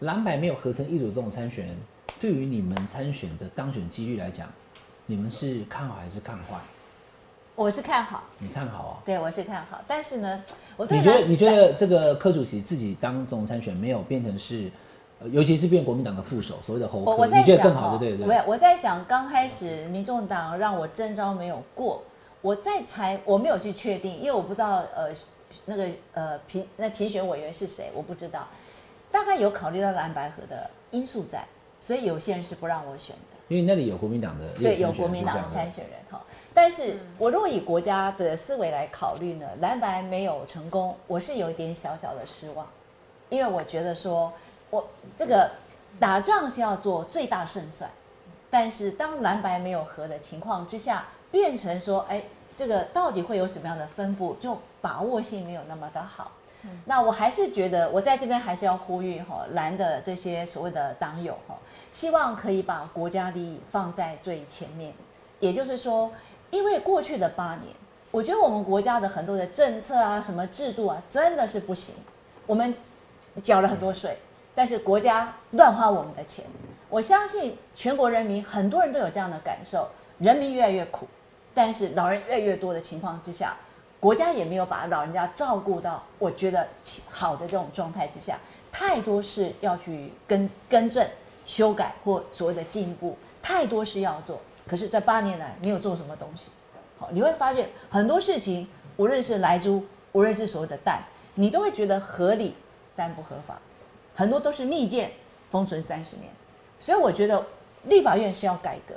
[0.00, 1.76] 蓝白没有合成一组这种参选人，
[2.20, 4.48] 对于你们参选的当选几率来讲，
[5.06, 6.58] 你们是看好还是看坏？
[7.54, 8.22] 我是看好。
[8.38, 9.02] 你看好啊？
[9.06, 9.80] 对，我是看好。
[9.88, 10.44] 但是呢，
[10.76, 14.70] 我你觉得你觉得这个柯主席自己当总参选没有变成是
[15.32, 18.36] 尤其是变国民党的副手，所谓的侯科，我我在你觉得更想哦好的对不对？
[18.36, 22.02] 我我在想，刚开始民众党让我征召没有过，
[22.42, 25.10] 我在猜，我没有去确定，因为我不知道呃
[25.64, 28.46] 那个呃评那评选委员是谁，我不知道，
[29.10, 31.44] 大概有考虑到蓝白河的因素在，
[31.80, 33.36] 所以有些人是不让我选的。
[33.48, 36.20] 因为那里有国民党的对，有国民党的参选人哈。
[36.52, 42.66] 但是我如果以国家的思维来考虑呢，蓝白没有成功，我是有一点小小的失望，
[43.28, 44.32] 因为我觉得说，
[44.70, 45.50] 我这个
[46.00, 47.88] 打仗是要做最大胜算，
[48.50, 56.32] 但是当蓝白没有和的情况之下，变成说，哎，这个到底会有什么样的分布，就把握性没有那么的好。
[56.84, 61.56] 那我还是觉得，我在这边还是要呼吁哈蓝的这些所谓的党友哈，
[61.90, 64.92] 希望可以把国家利益放在最前面。
[65.40, 66.10] 也就是说，
[66.50, 67.74] 因为过去的八年，
[68.10, 71.94] 我觉得我们国家的很多的政策啊、什么制度啊，真的是不行。
[72.46, 72.74] 我们
[73.42, 74.16] 缴了很多税，
[74.54, 76.44] 但是国家乱花我们的钱。
[76.88, 79.88] 我相信全国人民很多人都有这样的感受，
[80.18, 81.06] 人民越来越苦，
[81.52, 83.56] 但是老人越来越多的情况之下，
[84.06, 86.64] 国家也没有把老人家照顾到，我觉得
[87.10, 88.38] 好的这种状态之下，
[88.70, 91.04] 太多事要去更更正、
[91.44, 94.40] 修改或所谓的进步，太多事要做。
[94.64, 96.52] 可是这八年来没有做什么东西，
[96.96, 101.02] 好，你会发现很多事情，无论是来猪，无论是所谓的蛋，
[101.34, 102.54] 你都会觉得合理
[102.94, 103.60] 但不合法，
[104.14, 105.10] 很多都是密件
[105.50, 106.30] 封存三十年，
[106.78, 107.44] 所以我觉得
[107.86, 108.94] 立法院是要改革，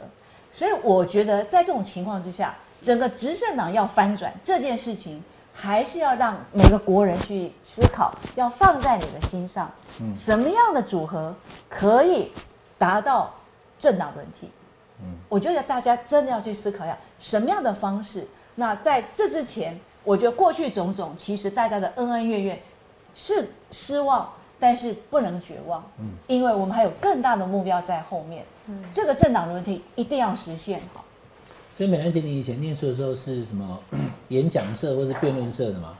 [0.51, 5.23] 所以我觉得在这种情况之下，整个执政党要翻转这件事情，
[5.53, 9.69] 还是要让每个国人去思考，要放在你的心上，
[9.99, 11.35] 嗯什么样的组合
[11.67, 12.31] 可以
[12.77, 13.33] 达到
[13.77, 14.49] 政党轮替？
[15.29, 18.27] 我觉得大家真的要去思考一下什么样的方式。
[18.55, 22.59] 那在这之前，我觉得过去种种，其实大家的恩恩怨怨
[23.15, 28.45] 是失望，但是不能绝望，嗯，因为我们还有更大的目标在后面。
[28.67, 31.05] 嗯，这个政党轮替一定要实现好。
[31.79, 33.65] 所以美兰姐，你以前念书的时候是什么
[34.27, 35.93] 演讲社或是辩论社的吗？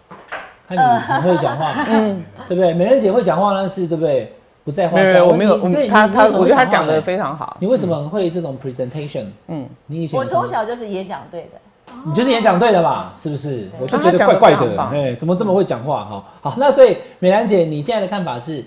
[0.68, 2.74] 看你很会讲话， 嗯，对不对？
[2.74, 4.34] 美兰姐会讲话那是对不对？
[4.66, 5.04] 不在话下。
[5.06, 7.56] 没有，我没有，他他，我觉得他讲的非常好。
[7.62, 9.28] 你为什么会这种 presentation？
[9.48, 13.14] 嗯，你以前我从小就是演讲队的，你就是演讲队的吧？
[13.16, 13.70] 是不是？
[13.80, 16.04] 我就啊觉得怪怪的，哎，怎么这么会讲话？
[16.04, 18.62] 哈，好，那所以美兰姐，你现在的看法是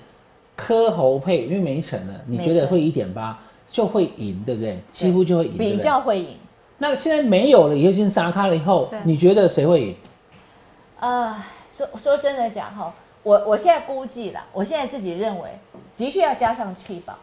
[0.56, 3.38] 科侯配，因为没成了，你觉得会一点八
[3.68, 4.78] 就会赢，对不对？
[4.90, 6.28] 几乎就会赢，比较会赢。
[6.82, 9.96] 那现在没有了，已经沙卡了以后，你觉得谁会赢？
[10.98, 11.32] 呃，
[11.70, 15.48] 说说真的讲哈，我我现在估计啦，我现在自己认为，
[15.96, 17.14] 的确要加上气保，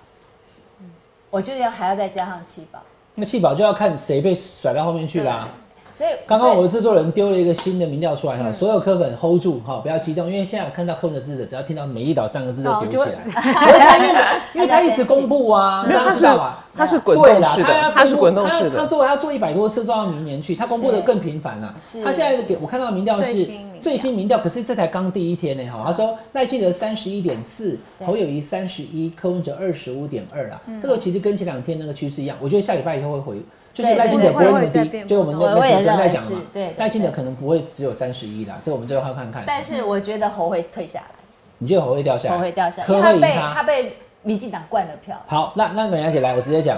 [1.29, 2.79] 我觉得要还要再加上七宝，
[3.15, 5.49] 那气保就要看谁被甩到后面去啦。
[5.93, 13.25] 所以刚刚我的制作人丢了一个新的民调出来哈，所有科粉 hold 住哈，不要激动，因为现在我看到科粉的支持者，只要听到美丽岛三个字都丢起来，
[14.53, 16.65] 因为他一直公布啊，大没有，他是家知道吧？
[16.75, 18.69] 他是滚动式的，他是滚动式的。
[18.71, 21.75] 他他做要做一百多次，做到明年去，他公布的更频繁了。
[22.03, 23.47] 他现在给我看到的民调是
[23.79, 25.83] 最新民调可是这才刚第一天呢哈。
[25.85, 30.61] 他说赖清德三十一点四，侯友谊三十一，柯文哲二十五点二啊。
[30.67, 33.41] 嗯这个其实跟前两天那个趋势一样，我觉得下礼拜以后会回。
[33.73, 39.43] 就是赖清德不会那么低，就我们那我我也那主持人在讲嘛对对，赖清德可能不会只有三十一啦，这个我们最后要看看。
[39.45, 41.15] 但是我觉得侯会退下来，
[41.59, 42.35] 你觉得侯会掉下来？
[42.35, 43.63] 侯会掉下来，柯因为他被会赢他他。
[43.63, 46.77] 被民进党灌了票，好，那那美雅姐来，我直接讲，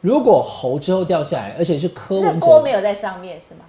[0.00, 3.60] 如果侯之后掉下来，而且是柯这文哲锅没，有在上面是吗？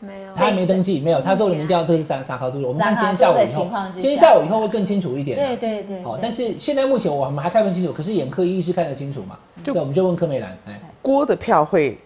[0.00, 5.36] 没有他还没登记，没有，他说的民调这是三沙高度的，我们看今天下午以后今天下午以后会更清楚一点。
[5.36, 11.98] 对对对，好，但是现在目前我们还看不清楚，可是眼科医师看得清楚嘛，所以我们就问柯美兰，哎，郭的票会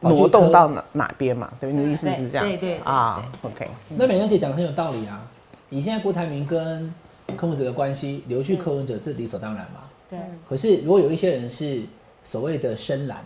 [0.00, 1.50] 挪动到哪哪边嘛？
[1.60, 2.44] 对，你的意思是这样？
[2.44, 3.68] 对对对啊，OK。
[3.96, 5.20] 那美兰姐讲的很有道理啊，
[5.70, 6.92] 以现在郭台铭跟
[7.36, 9.80] 柯文哲的关系，留去柯文哲这理所当然嘛。
[10.10, 10.18] 对
[10.48, 11.82] 可是如果有一些人是
[12.24, 13.18] 所谓的深蓝，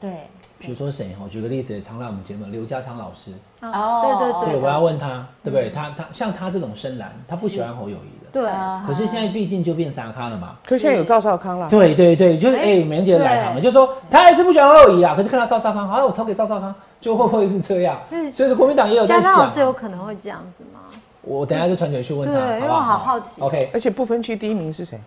[0.00, 0.10] 对
[0.58, 3.32] 比如说谁哈，我举个例子，常来我们节目刘家昌老师，
[3.62, 5.70] 哦对对对，我要问他，对不对？
[5.70, 10.56] 他他像他这种深蓝，他不喜欢侯友谊的，对，啊可是现在毕竟就变沙咖了嘛。
[10.66, 17.96] 可是现在有赵少康了，对对对，就是哎，美人姐来了嘛，就说他还是不喜欢侯友谊啊，可是看到赵少康，好，我投给赵少康，就会不会是这样？
[18.32, 19.32] 所以说国民党也有在嘉想。
[19.34, 20.80] 康老师有可能会这样子吗？
[21.22, 23.40] 我等一下就传球去问他，对因为不我好好奇。
[23.40, 24.98] OK，而且不分区第一名是谁？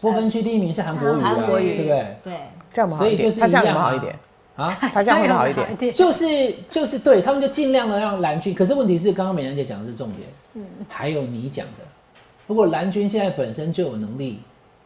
[0.00, 2.16] 不分区第一名是韩国瑜啊，对不对？
[2.22, 2.40] 对，
[2.72, 4.14] 这样好一点，所以就是他这样好一点？
[4.56, 5.94] 啊， 他这样会不会好一点？
[5.94, 11.84] 就是就是对他们就尽量的让蓝军，可是问题是刚刚美兰姐讲的是重点，嗯，还有你讲的，
[12.46, 14.40] 如果蓝军现在本身就有能力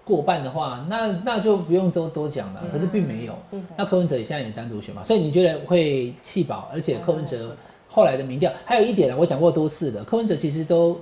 [0.05, 3.75] 过半的话，那那就不用多多讲了，可是并没有并没有。
[3.77, 7.57] 那柯文哲现在也单独选嘛，所以你觉得会弃保，而且柯文哲
[7.89, 11.01] 后来的民调还有一点呢，我讲过多次的，柯文哲其实都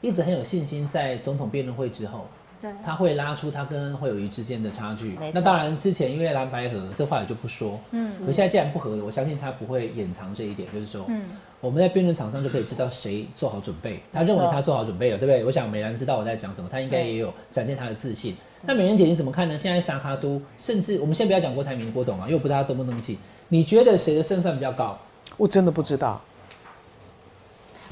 [0.00, 2.26] 一直很有信心，在总统辩论会之后，
[2.60, 5.18] 对，它会拉出它跟会有鱼之间的差距。
[5.32, 11.24] 那当然之前因为蓝白合这话也就不说，嗯，可现在既然不合了，我相信他不会掩藏这一点，就是说，嗯，
[11.60, 15.44] 我们在辩论场上就可以知道谁做好准备，他认为他做好准备了，对不对？
[15.44, 18.36] 我想美兰知道我在讲什么，他应该也有展现他的自信。
[18.62, 19.56] 那美兰姐你怎么看呢？
[19.56, 24.98] 现在萨卡都，甚至我们先不要讲郭台铭、郭董啊，因为我不知道他登不登记，你觉得谁的胜算比较高？
[25.36, 26.20] 我真的不知道。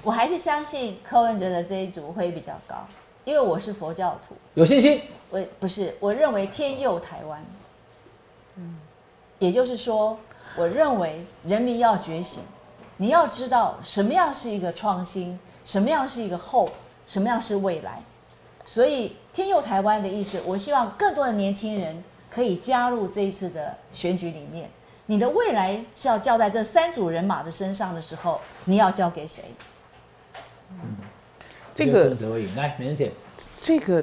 [0.02, 2.76] 我还是相信柯文哲的这一组会比较高，
[3.26, 5.02] 因为我是佛教徒，有信心？
[5.30, 7.44] 我不是，我认为天佑台湾。
[8.54, 8.78] 嗯，
[9.40, 10.16] 也就是说，
[10.54, 12.40] 我认为人民要觉醒，
[12.96, 16.70] 你要知道什么样是一个创新，什么样是一个后，
[17.04, 18.00] 什么样是未来。
[18.64, 24.70] 所以天佑台湾的意思，我希望更多的年轻人可以加入这一次的选举里面。
[25.06, 29.42] 你的未来是要交在这三组人马的身上的时候，你要交给谁？
[31.76, 32.56] 这个则会赢。
[32.56, 33.12] 来，美人姐，
[33.60, 34.02] 这个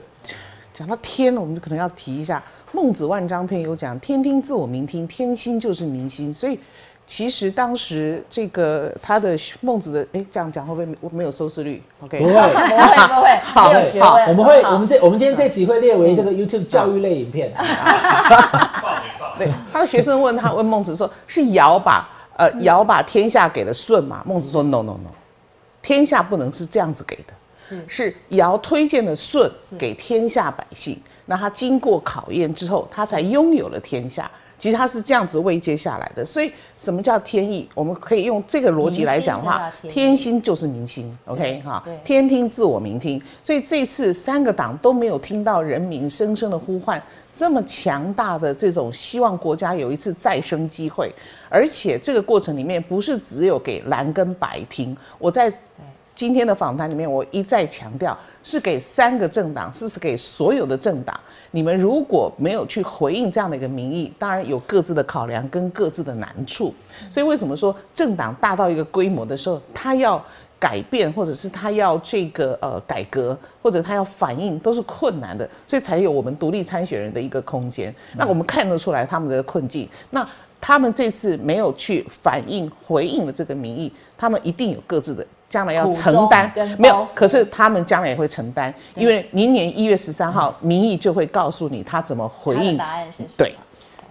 [0.72, 2.38] 讲到天，我们可能要提一下
[2.72, 6.32] 《孟子万章篇》有讲“天听自我明听，天心就是民心”。
[6.32, 6.60] 所以
[7.08, 14.18] 其实当时这个他的孟子的，哎，这样讲会不会没没有收视率？OK，不会，不会，不会， 好没有学好。
[14.28, 17.52] 我们会，我们这我们今天这集会列为这个 YouTube 教育类影片。
[19.40, 22.08] 对，他的学生问他问孟子说：“是尧把
[22.38, 25.10] 呃尧把天下给了舜嘛？”孟子说：“No No No，
[25.82, 27.34] 天下不能是这样子给的，
[27.88, 34.30] 是尧推荐了舜给天下百姓，那他经过考验之后，他才拥有了天下。
[34.56, 36.26] 其实他是这样子位接下来的。
[36.26, 37.68] 所以什么叫天意？
[37.74, 41.14] 我们可以用这个逻辑来讲话，天心就是民心。
[41.26, 43.22] OK 哈，天听自我明听。
[43.44, 47.02] 所以这次三个党都没有听到人民声声的呼唤，
[47.34, 51.12] 这么强大的这种希望国家有一次再生机会，
[51.50, 55.52] 而且这个过程里面不是只有给蓝跟白听，我在
[56.16, 61.20] 今天的访谈里面，我一再强调，是给三个政党，是是给所有的政党。
[61.52, 66.74] 你们如果没有去回应这样的一个民意，当然有各自的考量跟各自的难处。
[67.10, 70.24] 所以为什么说政党大到一个规模的时候，他要
[70.60, 77.94] 改变，或者是他要这个呃改革，或者他要反应，都是困难的，所以才有我们独立参选人的一个空间。
[78.16, 79.90] 那我们看得出来他们的困境。
[80.12, 80.28] 那
[80.62, 87.08] 他们这次没有去反映、回应了这个民意，他们一定有各自的将来要承担跟，没有。
[87.14, 92.76] 可是他们将来也会承担，因为明年一月十三号，民意就会告诉你他怎么回应。
[92.76, 93.30] 答案是什么？
[93.38, 93.54] 对，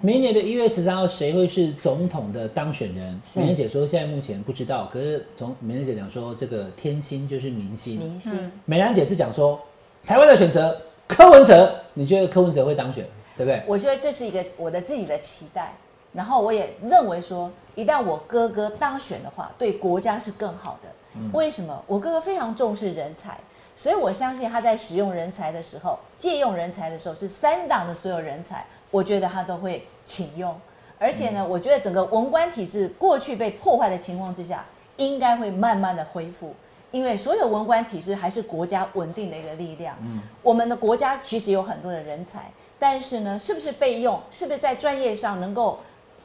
[0.00, 3.20] 明年的一月十三号，谁会是总统的当选人？
[3.34, 7.98] 美人姐说现在目前不知道，可是从美人姐讲说，这个天星就是明星。
[7.98, 8.52] 明星。
[8.64, 9.58] 美兰姐是讲说，
[10.06, 13.04] 台湾的选择柯文哲，你觉得柯文哲会当选，
[13.36, 13.60] 对不对？
[13.66, 15.74] 我觉得这是一个我的自己的期待，
[16.12, 20.88] 然后我也认为说，一旦我哥哥当选的话，对国家是更好的。
[21.32, 21.82] 为什么？
[21.86, 23.38] 我哥哥非常重视人才，
[23.74, 30.54] 所以我相信他在使用人才的时候，借用人才的时候，是三党的所有人才，我觉得他都会请用。
[30.98, 34.64] 而且呢，我觉得整个文官体制过去被破坏的情况之下，
[34.96, 36.54] 应该会慢慢的恢复。
[36.92, 39.96] 因为所有文官体制还是国家稳定的一个力量。
[40.02, 44.20] 嗯，我们的国家其实有很多的人才，但是呢，是不是备用？
[44.30, 45.80] 是不是在专业上能够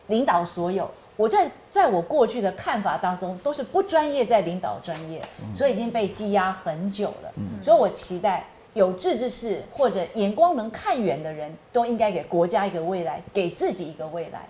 [0.07, 0.89] 领导所有？
[1.15, 5.19] 我在在我过去的看法当中，都是不专业在领导专业，
[5.51, 7.33] 所以已经被积压很久了。
[7.59, 8.45] 所以我期待
[8.75, 14.45] 有志之士或者眼光能看远的人，都应该给国家一个未来，给自己一个未来。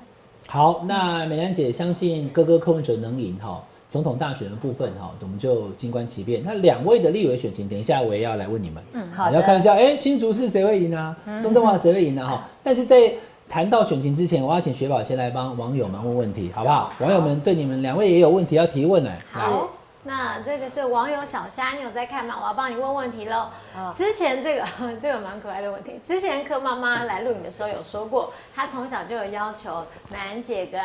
[0.45, 6.41] 好，那美兰姐相信哥哥柯文哲能赢哈，总统大选的部分哈，我们就静观其变。
[6.43, 8.83] 那两位的立委选情，等一下我也要来问你们。
[8.91, 11.15] 嗯，好的要看一下，哎、新竹市谁会赢啊？
[11.41, 12.27] 中正华谁会赢啊？
[12.27, 13.13] 哈，但是在
[13.49, 16.91] 谈到选情之前，我要请雪宝先来帮网友们问问题，好不好？
[16.99, 19.09] 网友们对你们两位也有问题要提问呢。
[19.09, 19.69] 来好，
[20.03, 22.35] 那这个是网友小虾，你有在看吗？
[22.41, 23.47] 我要帮你问问题喽。
[23.93, 24.65] 之前这个
[25.01, 30.81] 这个蛮可爱的问题，之前柯妈妈来录影的时候有说过，她从小就有要求美兰姐跟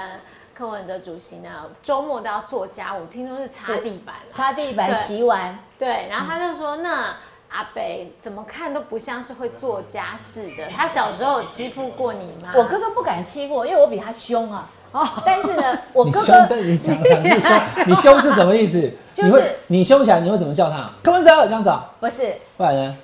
[0.54, 4.14] 柯文哲主席呢，周末都要做家务，听说是擦地板。
[4.30, 7.16] 擦地板、洗碗，对，然后他就说，那
[7.53, 10.64] 阿北怎么看都不像是会做家事的。
[10.74, 12.53] 他小时候有欺负过你吗？
[12.55, 14.68] 我哥哥不敢欺负我，因为我比他凶啊。
[14.92, 18.90] 哦但是呢， 我哥你凶，哥但你讲的是凶， 你凶是什么意思？
[19.14, 20.90] 就是你凶起来，你会怎么叫他？
[21.03, 21.90] 柯文哲这样子啊？
[22.00, 22.96] 不是，不然呢？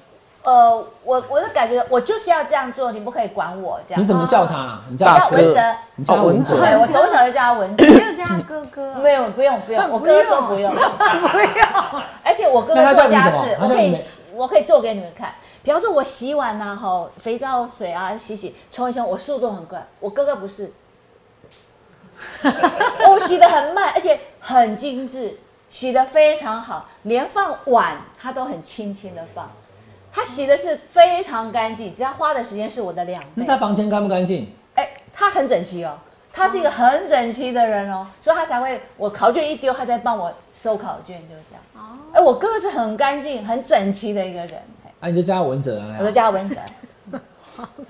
[0.44, 0.70] 呃，
[1.04, 4.02] 我我的感觉，我就是要这样做，你不可以管我这样。
[4.02, 4.80] 你怎么叫他？
[4.88, 5.60] 你叫叫他文哲？
[5.96, 6.66] 你叫文哲文哲。
[6.66, 7.84] 对，我从小就叫他文哲。
[7.86, 9.00] 你就叫他哥哥啊。
[9.02, 10.74] 没有，不用不用，我哥哥说不用。
[10.74, 12.02] 不用。
[12.24, 13.94] 而且我哥哥做家事，我可以
[14.38, 15.34] 我可以做给你们看。
[15.64, 19.84] 比方说，我洗碗呐，吼，肥皂水啊，洗洗冲一冲，我速度很快。
[19.98, 20.72] 我哥哥不是，
[22.44, 29.50] 我 洗的很慢，而且很精致，洗的非常好，连放碗他都很轻轻的放。
[30.10, 33.28] 他洗的是非常干净，只要花的时间是我的两倍。
[33.34, 34.52] 那他房间干不干净？
[34.74, 35.98] 哎，他很整齐哦，
[36.38, 41.62] 他是一个很整齐的人哦，所以他才会我考卷一丢，他在帮我收考卷，就是这样。
[41.74, 44.52] 哦，哎，我哥哥是很干净、很整齐的一个人。
[45.00, 45.96] 哎，你就叫他文哲啊？
[45.98, 46.56] 我就叫他文哲。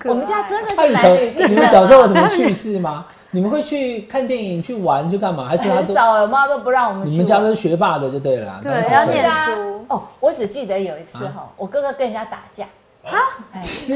[0.04, 3.04] 我们家真的是男女你们小时候有什么趣事吗？
[3.30, 5.46] 你们会去看电影、去玩、去干嘛？
[5.46, 7.06] 还是很少，我妈都不让我们。
[7.06, 8.58] 你们家都是学霸的就对了。
[8.62, 9.84] 对，要念书。
[9.88, 12.64] 哦，我只记得有一次哈，我哥哥跟人家打架。
[13.04, 13.12] 啊？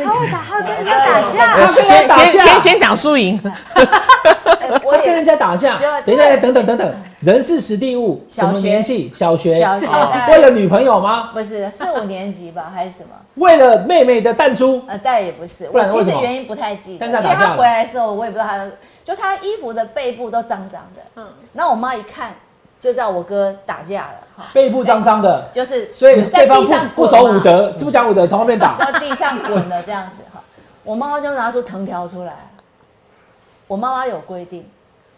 [0.04, 1.66] 他会打， 他跟人家打架。
[1.66, 3.38] 先先先先讲输赢。
[4.84, 5.78] 我跟人家打架。
[6.04, 9.12] 等一下，等等等等，人是史蒂物，什么年纪？
[9.14, 9.60] 小学。
[9.60, 9.86] 小学。
[10.30, 11.30] 为了女朋友吗？
[11.34, 13.10] 不是，四五年级吧，还是什么？
[13.34, 14.82] 为了妹妹的弹珠？
[14.86, 15.68] 呃，但也不是。
[15.72, 17.06] 我其实原因不太记得。
[17.06, 18.66] 因为他回来的时候，我也不知道他，
[19.04, 21.02] 就他衣服的背部都脏脏的。
[21.16, 21.26] 嗯。
[21.52, 22.34] 那我妈一看。
[22.80, 24.14] 就知道我哥打架了，
[24.52, 30.42] 背部脏脏的，就是所以对方不不守武德，不讲武德，从后面打， 在地上滚的这样子哈。
[30.84, 32.34] 我妈妈就拿出藤条出来，
[33.66, 34.68] 我妈妈有规定，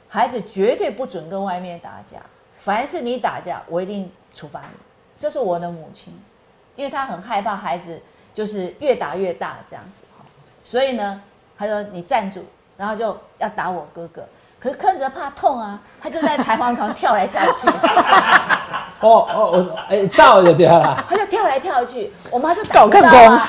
[0.08, 2.18] 孩子绝对不准跟外面打架，
[2.56, 4.78] 凡是你打架，我一定处罚你。
[5.18, 6.12] 这是我的母亲，
[6.76, 8.00] 因为她很害怕孩子
[8.34, 10.24] 就是越打越大这样子哈，
[10.62, 11.22] 所以呢，
[11.56, 12.44] 她说你站住，
[12.76, 14.22] 然后就要打我哥哥。
[14.64, 17.68] 可是坑着怕痛啊，他就在弹簧床跳来跳去。
[19.00, 21.04] 哦哦哦，哎，照就掉了。
[21.06, 23.46] 他就跳来跳去，我妈就打不到啊。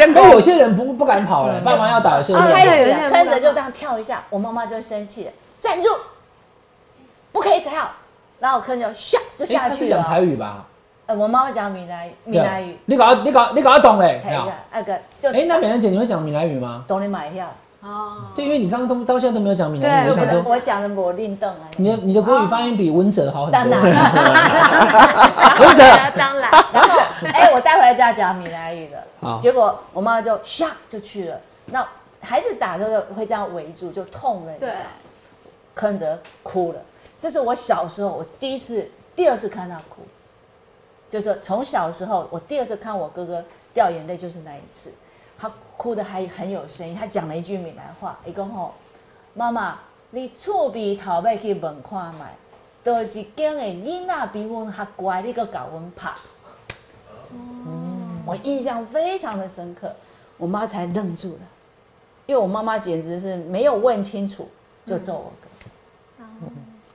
[0.00, 2.40] 因为 有些人不不敢跑了，爸妈要打的时候。
[2.40, 5.30] 开始坑着就这样跳一下，我妈妈就生气了，
[5.60, 5.88] 站住，
[7.30, 7.88] 不可以跳。
[8.40, 9.76] 然后坑就咻就下去了。
[9.76, 10.64] 是讲台语吧？
[11.06, 12.76] 呃，我妈妈讲闽南语，闽南语。
[12.86, 14.20] 你搞你搞你搞懂嘞？
[14.72, 16.82] 那个就哎，那美人姐你会讲闽南语吗？
[16.88, 17.46] 懂你买票。
[17.82, 21.68] 哦，对，因为你刚刚都到现在都没有讲闽南语，我想说，我讲的我令邓啊。
[21.76, 23.60] 你的你的国语发音比文哲好很多。
[23.60, 23.82] 当然，
[25.58, 25.82] 文哲
[26.16, 26.48] 当然。
[26.72, 31.40] 然后， 哎，我带回来家讲闽南语了，结果我妈就唰就去了。
[31.66, 31.84] 那
[32.20, 34.72] 孩子打的时候会这样围住，就痛了，对，
[35.74, 36.78] 坑着哭了。
[37.18, 40.02] 这是我小时候我第一次、第二次看他哭，
[41.10, 44.92] 就是从小时候我第二次看我哥哥掉眼泪就是那一次。
[45.82, 48.72] 他哭的还很有声音，他讲了一句闽南话，伊讲吼，
[49.34, 49.80] 妈妈，
[50.10, 52.36] 你厝边头尾去问看卖，
[52.84, 56.12] 都一间的囡仔比阮还乖，你个搞阮拍。
[57.32, 59.92] 嗯，我印象非常的深刻，
[60.36, 61.40] 我妈才愣住了，
[62.26, 64.48] 因为我妈妈简直是没有问清楚
[64.86, 65.48] 就揍我哥。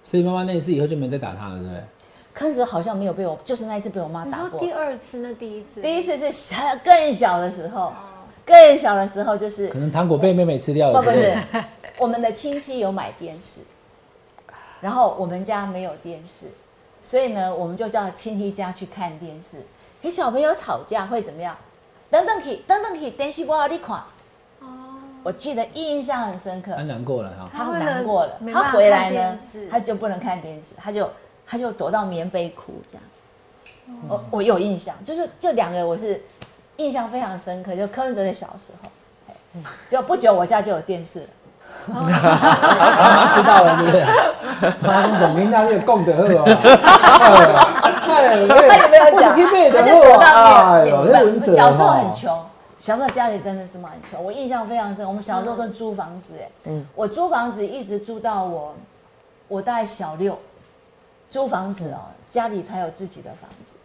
[0.02, 1.84] 所以妈妈那一次以后就没再打他了，对不对？
[2.34, 4.58] 看着好像没有被我，就是那一次被我妈打过。
[4.62, 5.82] 第二次那第一次？
[5.82, 7.92] 第一次是小更小的时候。
[8.48, 11.02] 更小的时候就是可能糖果被妹妹吃掉了。
[11.02, 11.38] 不不是，
[12.00, 13.60] 我们的亲戚有买电视，
[14.80, 16.46] 然后我们家没有电视，
[17.02, 19.58] 所以呢，我们就叫亲戚家去看电视。
[20.02, 21.58] 给小朋友吵架会怎么样？
[22.10, 23.98] 等等去，等等去，电视不好你看。
[24.62, 26.72] 哦，我记得印象很深刻。
[26.74, 28.40] 他难过了哈，他难过了。
[28.54, 29.38] 他回来呢，
[29.70, 31.10] 他就不能看电视，他就
[31.46, 33.04] 他就躲到棉被哭这样。
[34.08, 36.24] 我我有印象，就是就两个我是。
[36.78, 38.90] 印象非常深刻，就柯文哲的小时候，
[39.90, 41.28] 就不久我家就有电视了。
[41.88, 44.04] 妈妈知道了，对不对？
[44.82, 46.44] 妈妈懂人家那个功德哦。
[48.08, 48.48] 他有
[48.90, 49.36] 没有讲？
[49.36, 51.40] 他就得到免。
[51.56, 52.46] 小时候很穷，
[52.80, 54.22] 小时候家里真的是蛮穷。
[54.24, 58.74] 我印象非常深，我们小时候都租房子，哎，嗯，我租房子一直租到我，
[59.48, 60.38] 我大概小六，
[61.30, 62.00] 租房子哦，
[62.30, 63.76] 家里才有自己的房子，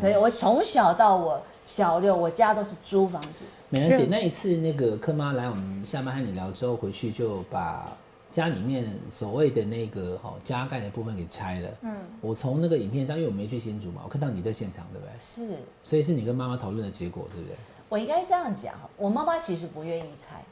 [0.00, 1.40] 所以我从小到我。
[1.64, 3.44] 小六，我家都是租房子。
[3.68, 7.90] 美兰姐，那一次那个柯妈来我们下班和你聊之后，回去就把
[8.30, 11.70] 家里面所谓的那个哈加盖的部分给拆了。
[11.82, 15.12] 嗯，我从那个影片上，因为我没去新竹嘛，我看到你在现场，对不对？
[15.20, 15.58] 是。
[15.82, 17.56] 所以是你跟妈妈讨论的结果，对不对？
[17.88, 20.42] 我应该这样讲，我妈妈其实不愿意拆，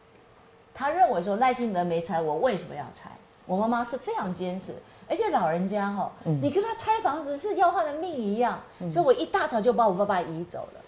[0.73, 3.11] 她认为说赖清德没拆，我为什么要拆？
[3.47, 4.75] 我妈妈是非常坚持。
[5.09, 10.81] 而且老人家哈，你跟他拆房子是要他的命一样，所以我一大早就把我爸爸移走了。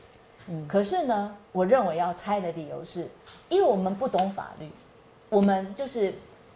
[0.69, 3.09] 可是呢，我认为要拆的理由是，
[3.49, 4.69] 因为我们不懂法律，
[5.29, 6.15] 我们就是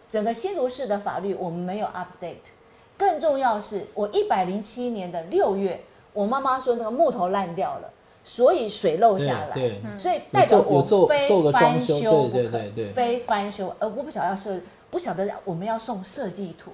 [0.09, 2.51] 整个新竹市的法律我们没有 update。
[2.97, 5.81] 更重要是我一百零七年的六月，
[6.13, 7.89] 我妈妈说那个木头烂掉了，
[8.23, 14.59] 所以水漏下来，所以代表我非翻修不可，非翻修，呃我不晓得要设，
[14.89, 16.71] 不晓得我们要送设计图。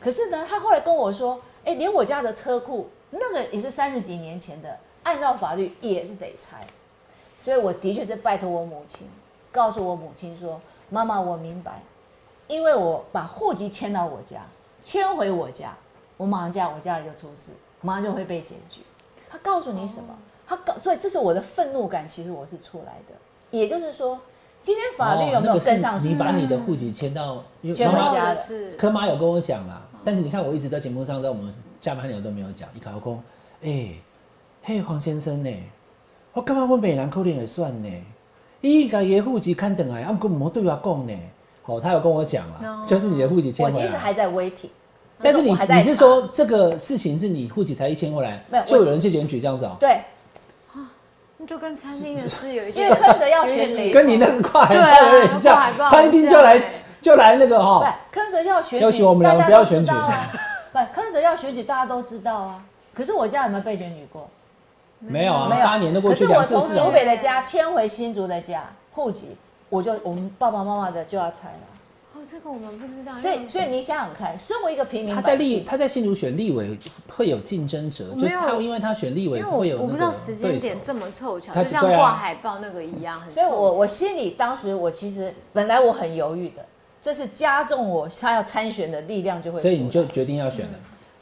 [0.00, 4.78] 可是呢，他后来跟我说，哎，连我家的车库那个也是三十几年前的。
[5.06, 6.66] 按照法律也是得拆，
[7.38, 9.06] 所以我的确是拜托我母亲，
[9.52, 11.80] 告诉我母亲说：“妈妈，我明白，
[12.48, 14.40] 因为我把户籍迁到我家，
[14.82, 15.76] 迁回我家，
[16.16, 17.52] 我马上家我家里就出事，
[17.82, 18.80] 马上就会被检举。”
[19.30, 20.12] 他告诉你什么？
[20.44, 23.14] 他告，所以这是我的愤怒感，其实我是出来的。
[23.52, 24.18] 也就是说，
[24.60, 26.02] 今天法律有没有跟上？
[26.02, 28.72] 你把你的户籍迁到，迁回家的。
[28.76, 32.68] 柯妈有跟我讲啦，但是你看我一直在节目上，在我们下半年都没有讲。
[32.74, 33.22] 一考公，
[33.62, 33.90] 哎，
[34.68, 35.62] 嘿黄先生呢？
[36.32, 37.88] 我干嘛我美兰可能会算呢？
[38.60, 41.16] 伊家爷户籍看等来，俺哥没对我讲呢。
[41.66, 43.78] 哦，他有跟我讲了，就是你的户籍迁回来。
[43.78, 44.70] 我其实还在 waiting，
[45.20, 49.76] 但是你你是说这个事情是你户籍才一迁过来，没有就有人去检举这样子哦？
[49.78, 50.00] 对。
[51.46, 55.72] 就跟餐厅的事有一些，因为坑泽要选举，跟你那个跨海报有点像。
[55.86, 56.60] 餐厅就来
[57.00, 57.78] 就来那个哈，
[58.10, 59.92] 不，柯泽要选举，要请我们两个不要选举。
[60.72, 62.64] 不，坑泽要选举，大家都知道啊。
[62.92, 64.28] 可是我家有没有被选举过？
[65.08, 65.64] 没有啊，没有。
[65.64, 69.28] 八年都过去可是我从竹北的家迁回新竹的家，户籍
[69.68, 71.54] 我就我们爸爸妈妈的就要拆了。
[72.14, 76.76] 哦这个我们不知道，所以所以你想想看，身为一个平民，他在立他在新竹选立委
[77.08, 86.64] 会有竞争者，就他因为他选立委会有，我不知道时间点这么凑巧，就像挂海报那个一样，所以我我心里当时我其实本来我很犹豫的，
[87.00, 90.72] 这是加重我他要参选的力量就会，所以你就决定要选了，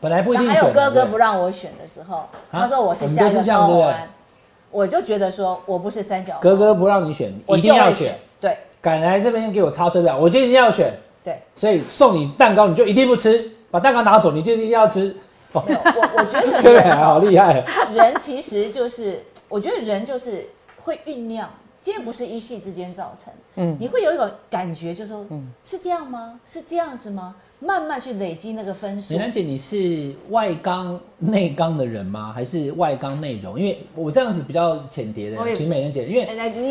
[0.05, 4.07] 本来不一定还有哥哥不让我选的时候，他说我是下个高湾，
[4.71, 10.93] 我就觉得说我不是三角，哥哥不让你选，一定要选，对，赶来这边给我插水表，我就一定要选。
[11.25, 15.17] 对，所以送你蛋糕，你就一定不吃，把蛋糕拿走，你就一定要吃。
[15.55, 17.65] 没有，我我觉得 对，好厉害。
[17.91, 20.47] 人其实就是，我觉得人就是
[20.83, 21.49] 会酝酿，
[21.81, 23.33] 今天不是一夕之间造成。
[23.55, 26.39] 嗯，你会有一种感觉，就说，嗯，是这样吗？
[26.45, 27.37] 是这样子吗？
[27.61, 29.15] 慢慢去累积那个分数。
[29.15, 32.33] 美兰姐，你是外刚内刚的人吗？
[32.35, 33.59] 还是外刚内柔？
[33.59, 36.29] 因为我这样子比较浅碟的，请美兰姐，因为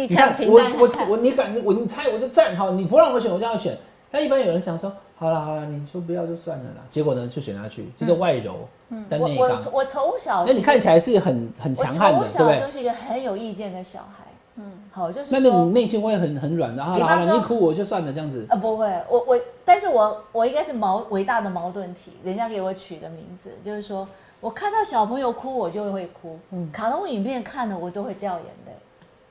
[0.07, 3.77] 你看我我我你敢我你猜我就站好，你不让我选我就要选。
[4.11, 6.85] 但一般有人想说，好了好了，你说不要就算了啦。
[6.89, 8.67] 结果呢，就选下去，就是外柔，
[9.09, 9.49] 但内刚。
[9.65, 12.59] 我我从小，那你看起来是很很强悍的，对不对？
[12.59, 14.22] 就是一个很有意见的小孩。
[14.55, 15.29] 嗯，好，就是。
[15.31, 16.91] 那你内心会很很软的啊。
[16.91, 18.45] 好了，你哭我就算了，这样子。
[18.49, 22.11] 啊，不会，我我，但是我我应该是矛伟大的矛盾体。
[22.23, 24.07] 人家给我取的名字，就是说
[24.39, 26.37] 我看到小朋友哭，我就会哭。
[26.51, 28.73] 嗯，卡通影片看了我都会掉眼泪。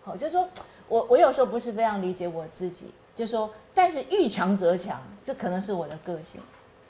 [0.02, 0.48] 好，就是说
[0.88, 2.86] 我我有时候不是非常理解我自己。
[3.14, 6.40] 就说，但是遇强则强，这可能是我的个性。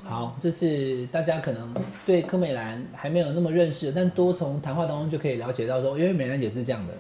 [0.05, 1.75] 好，这是大家可能
[2.07, 6.95] 对柯美兰还没有那么认识，但多从谈话当中就可以了解到说，因为美兰姐是这样的，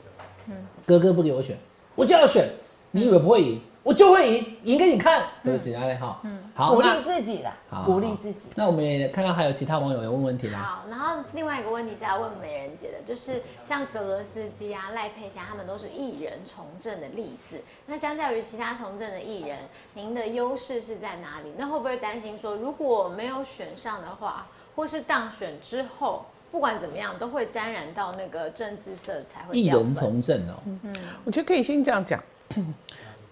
[0.46, 1.56] 嗯，哥哥不给我选，
[1.94, 2.48] 我就要选，
[2.90, 3.60] 你以为不会赢？
[3.84, 7.52] 我就会赢，赢给你看，对不起，阿雷好，嗯，好，鼓励自己啦，
[7.84, 8.46] 鼓励自己。
[8.54, 10.60] 那我们也看到还有其他网友要问问题啦。
[10.60, 17.60] 好，然后另外一个问题是要问美人姐的，就是像泽伦斯基啊、赖佩霞他们都是艺人从政的例子。
[17.86, 19.58] 那相较于其他从政的艺人，
[19.94, 21.52] 您的优势是在哪里？
[21.58, 29.42] 那会不会担心说，如果没有选上的话，或是当选之后，不管怎么样，都会沾染到那个政治色彩？
[29.52, 30.94] 艺人从政哦，嗯，
[31.24, 32.22] 我觉得可以先这样讲。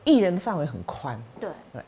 [0.04, 1.82] 艺人的范围很宽，对对，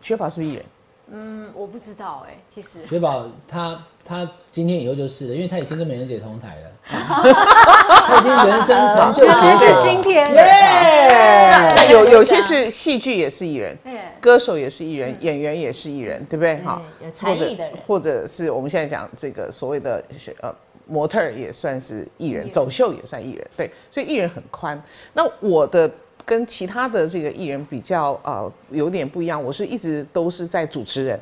[0.00, 0.64] 雪宝是艺人，
[1.10, 13.76] 嗯，我不知道哎，其实雪宝他他今天以后就是了，因为他已经跟美人姐同台了， 他已经人生成就结是今天，耶，有有些是戏剧也是艺人，
[14.20, 16.58] 歌手也是艺人，演员也是艺人，对不对？
[16.58, 20.00] 哈，有才艺的人，或者是我们现在讲这个所谓的
[20.40, 20.54] 呃
[20.86, 24.80] 模特也算是艺人，走秀也算艺人，对，所以艺人很宽。
[25.12, 25.90] 那我的。
[26.24, 29.40] 跟其他的这个艺人比较，呃，有点不一样。
[29.40, 31.16] 我是一直都是在主持人，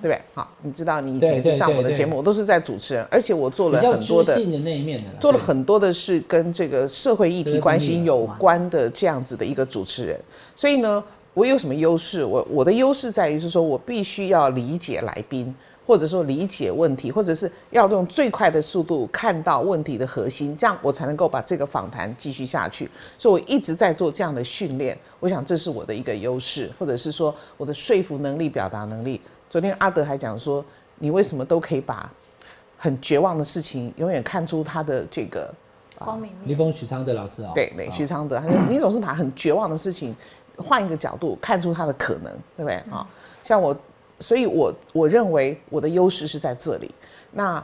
[0.00, 0.20] 对不对？
[0.32, 10.16] 好，你知道你以前是上我的节目，我都是在主持人，而且我做了很多的，的那一面的，做了很多的是跟这个社会议题关系有关的这样子的一个主持人。
[10.54, 11.02] 所以呢，
[11.32, 12.24] 我有什么优势？
[12.24, 15.52] 我我的优势在于是说我必须要理解来宾。
[15.86, 22.90] 或者说理解问题，或者是要用最快的速度看到问题的核心，这样我才能够把这个访谈继续下去。
[23.18, 29.20] 所以我一直在做这样的训练，我想这是我的一个优势，或者是说我的说服能力、表达能力。
[29.50, 30.64] 昨天阿德还讲说，
[30.98, 32.10] 你为什么都可以把
[32.78, 35.52] 很绝望的事情，永远看出他的这个
[35.98, 40.16] 光明理工许昌德老师啊，对对，许昌德，他说你总是把很绝望的事情
[40.56, 43.06] 换一个角度看出它的可能，对不对啊？
[43.42, 43.76] 像我。
[44.20, 46.90] 所以，我我认为我的优势是在这里。
[47.32, 47.62] 那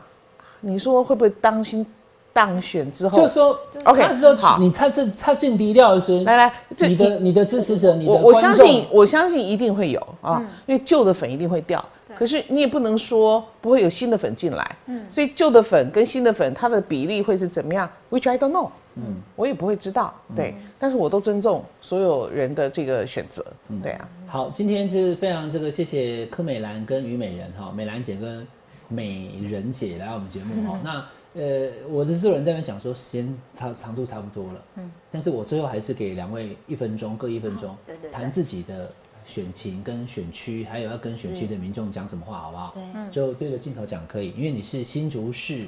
[0.60, 1.86] 你说会不会当心
[2.32, 3.18] 当选之后？
[3.18, 4.02] 就是说，OK，
[4.36, 11.84] 好，你唱这唱进低调的时候，来来，你的你的支持者，你的我相信，我相信一定会有啊，因为旧的粉一定会掉。
[12.18, 14.76] 可是你也不能说不会有新的粉进来。
[14.86, 18.68] 嗯，所以旧的粉跟新的粉，它的比例会是怎么样？Which I don't know。
[18.94, 20.14] 嗯，我也不会知道。
[20.34, 23.44] 对，但是我都尊重所有人的这个选择。
[23.82, 24.08] 对啊。
[24.26, 28.46] 好，今天就是非常这个谢谢柯美兰跟虞美人哈，美兰姐跟
[28.88, 30.80] 美人姐来我们节目哈。
[30.82, 38.90] 那呃，我的制作人在那边讲说时间长长度差不多了，嗯，但是我最后还是给两位一分钟，各一分钟，对对对谈自己的
[39.24, 42.74] 选情跟选区，还有要跟选区的民众讲什么话，好不好？
[42.74, 45.66] 对就对着镜头讲可以，因为你是新竹市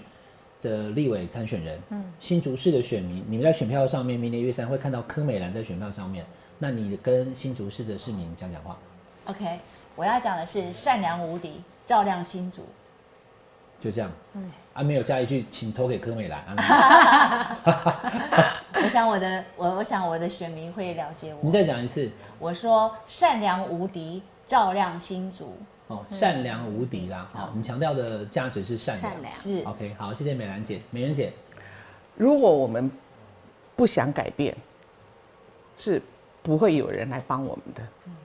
[0.62, 6.24] 的立委参选人，嗯，新竹市的选民，你们在选票上面，明年一月三会看到柯美兰在选票上面，
[6.58, 8.78] 那你跟新竹市的市民讲讲话
[9.26, 9.58] ，OK，
[9.96, 12.64] 我要讲的是善良无敌，照亮新竹。
[13.80, 17.58] 就这样，嗯，啊，没有加一句，请投给柯美兰，啊
[18.80, 21.50] 我想我的我我想我的选民会了解我你。
[21.50, 22.08] 再讲一次，
[22.38, 25.56] 我说善良无敌，照亮新竹。
[25.92, 29.12] 哦，善良无敌啦，好、你强调的价值是善良。
[29.12, 30.80] 善良是 OK，好，谢谢美兰姐。
[30.90, 31.30] 美人姐，
[32.16, 32.90] 如果我们
[33.76, 34.56] 不想改变，
[35.76, 36.00] 是
[36.42, 37.82] 不会有人来帮我们的。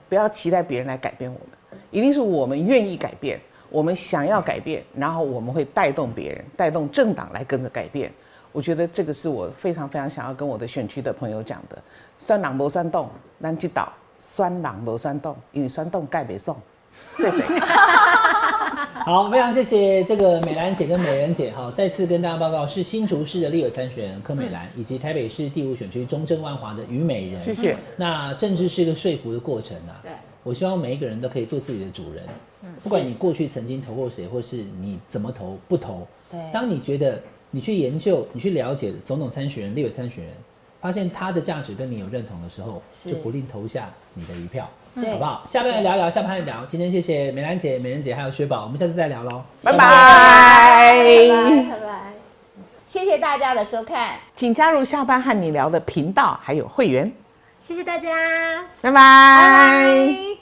[0.08, 3.38] 不要期待别人来改变我们，一定是我们愿意改变，
[3.68, 8.10] 我们想要改变，然后我们会带动别人，带动政党来跟着改变。
[8.50, 11.76] 我觉得这个是我非常非常想要跟我的选区的朋友讲的。
[12.16, 16.56] 酸朗无酸动，南极岛酸朗无酸动，因为酸动盖北送。
[17.16, 17.42] 谢谢。
[19.04, 21.50] 好，非常谢谢这个美兰姐跟美人姐。
[21.52, 27.42] 哈，再次跟大家报告，是新竹市的立委参选人柯美兰，以及台北市第五选区中正万华的虞美人。
[27.42, 27.76] 谢谢。
[27.96, 30.00] 那政治是一个说服的过程啊。
[30.02, 32.24] 对，我希望每一个人都可以做自己的主人。
[32.82, 37.18] 不管你过去曾经投过谁，或是你怎么投不投，对当你觉得
[37.50, 40.34] 你去研究、你去了解总统参选人、立委参选人，
[40.80, 44.68] 发现他的价值跟你有认同的时候，就不吝投下你的一票，
[45.00, 45.42] 对好不好？
[45.46, 46.64] 下班来聊聊，下班来聊。
[46.68, 49.78] 今天谢谢美兰姐、美人姐还有薛宝，我们下次再聊喽，拜拜。
[49.78, 51.98] 拜拜。
[52.86, 54.12] 谢谢大家的收看。
[54.34, 57.12] 请加入下班和你聊的频道，还有会员。
[57.60, 58.08] 谢谢大家，
[58.80, 60.37] 拜拜拜。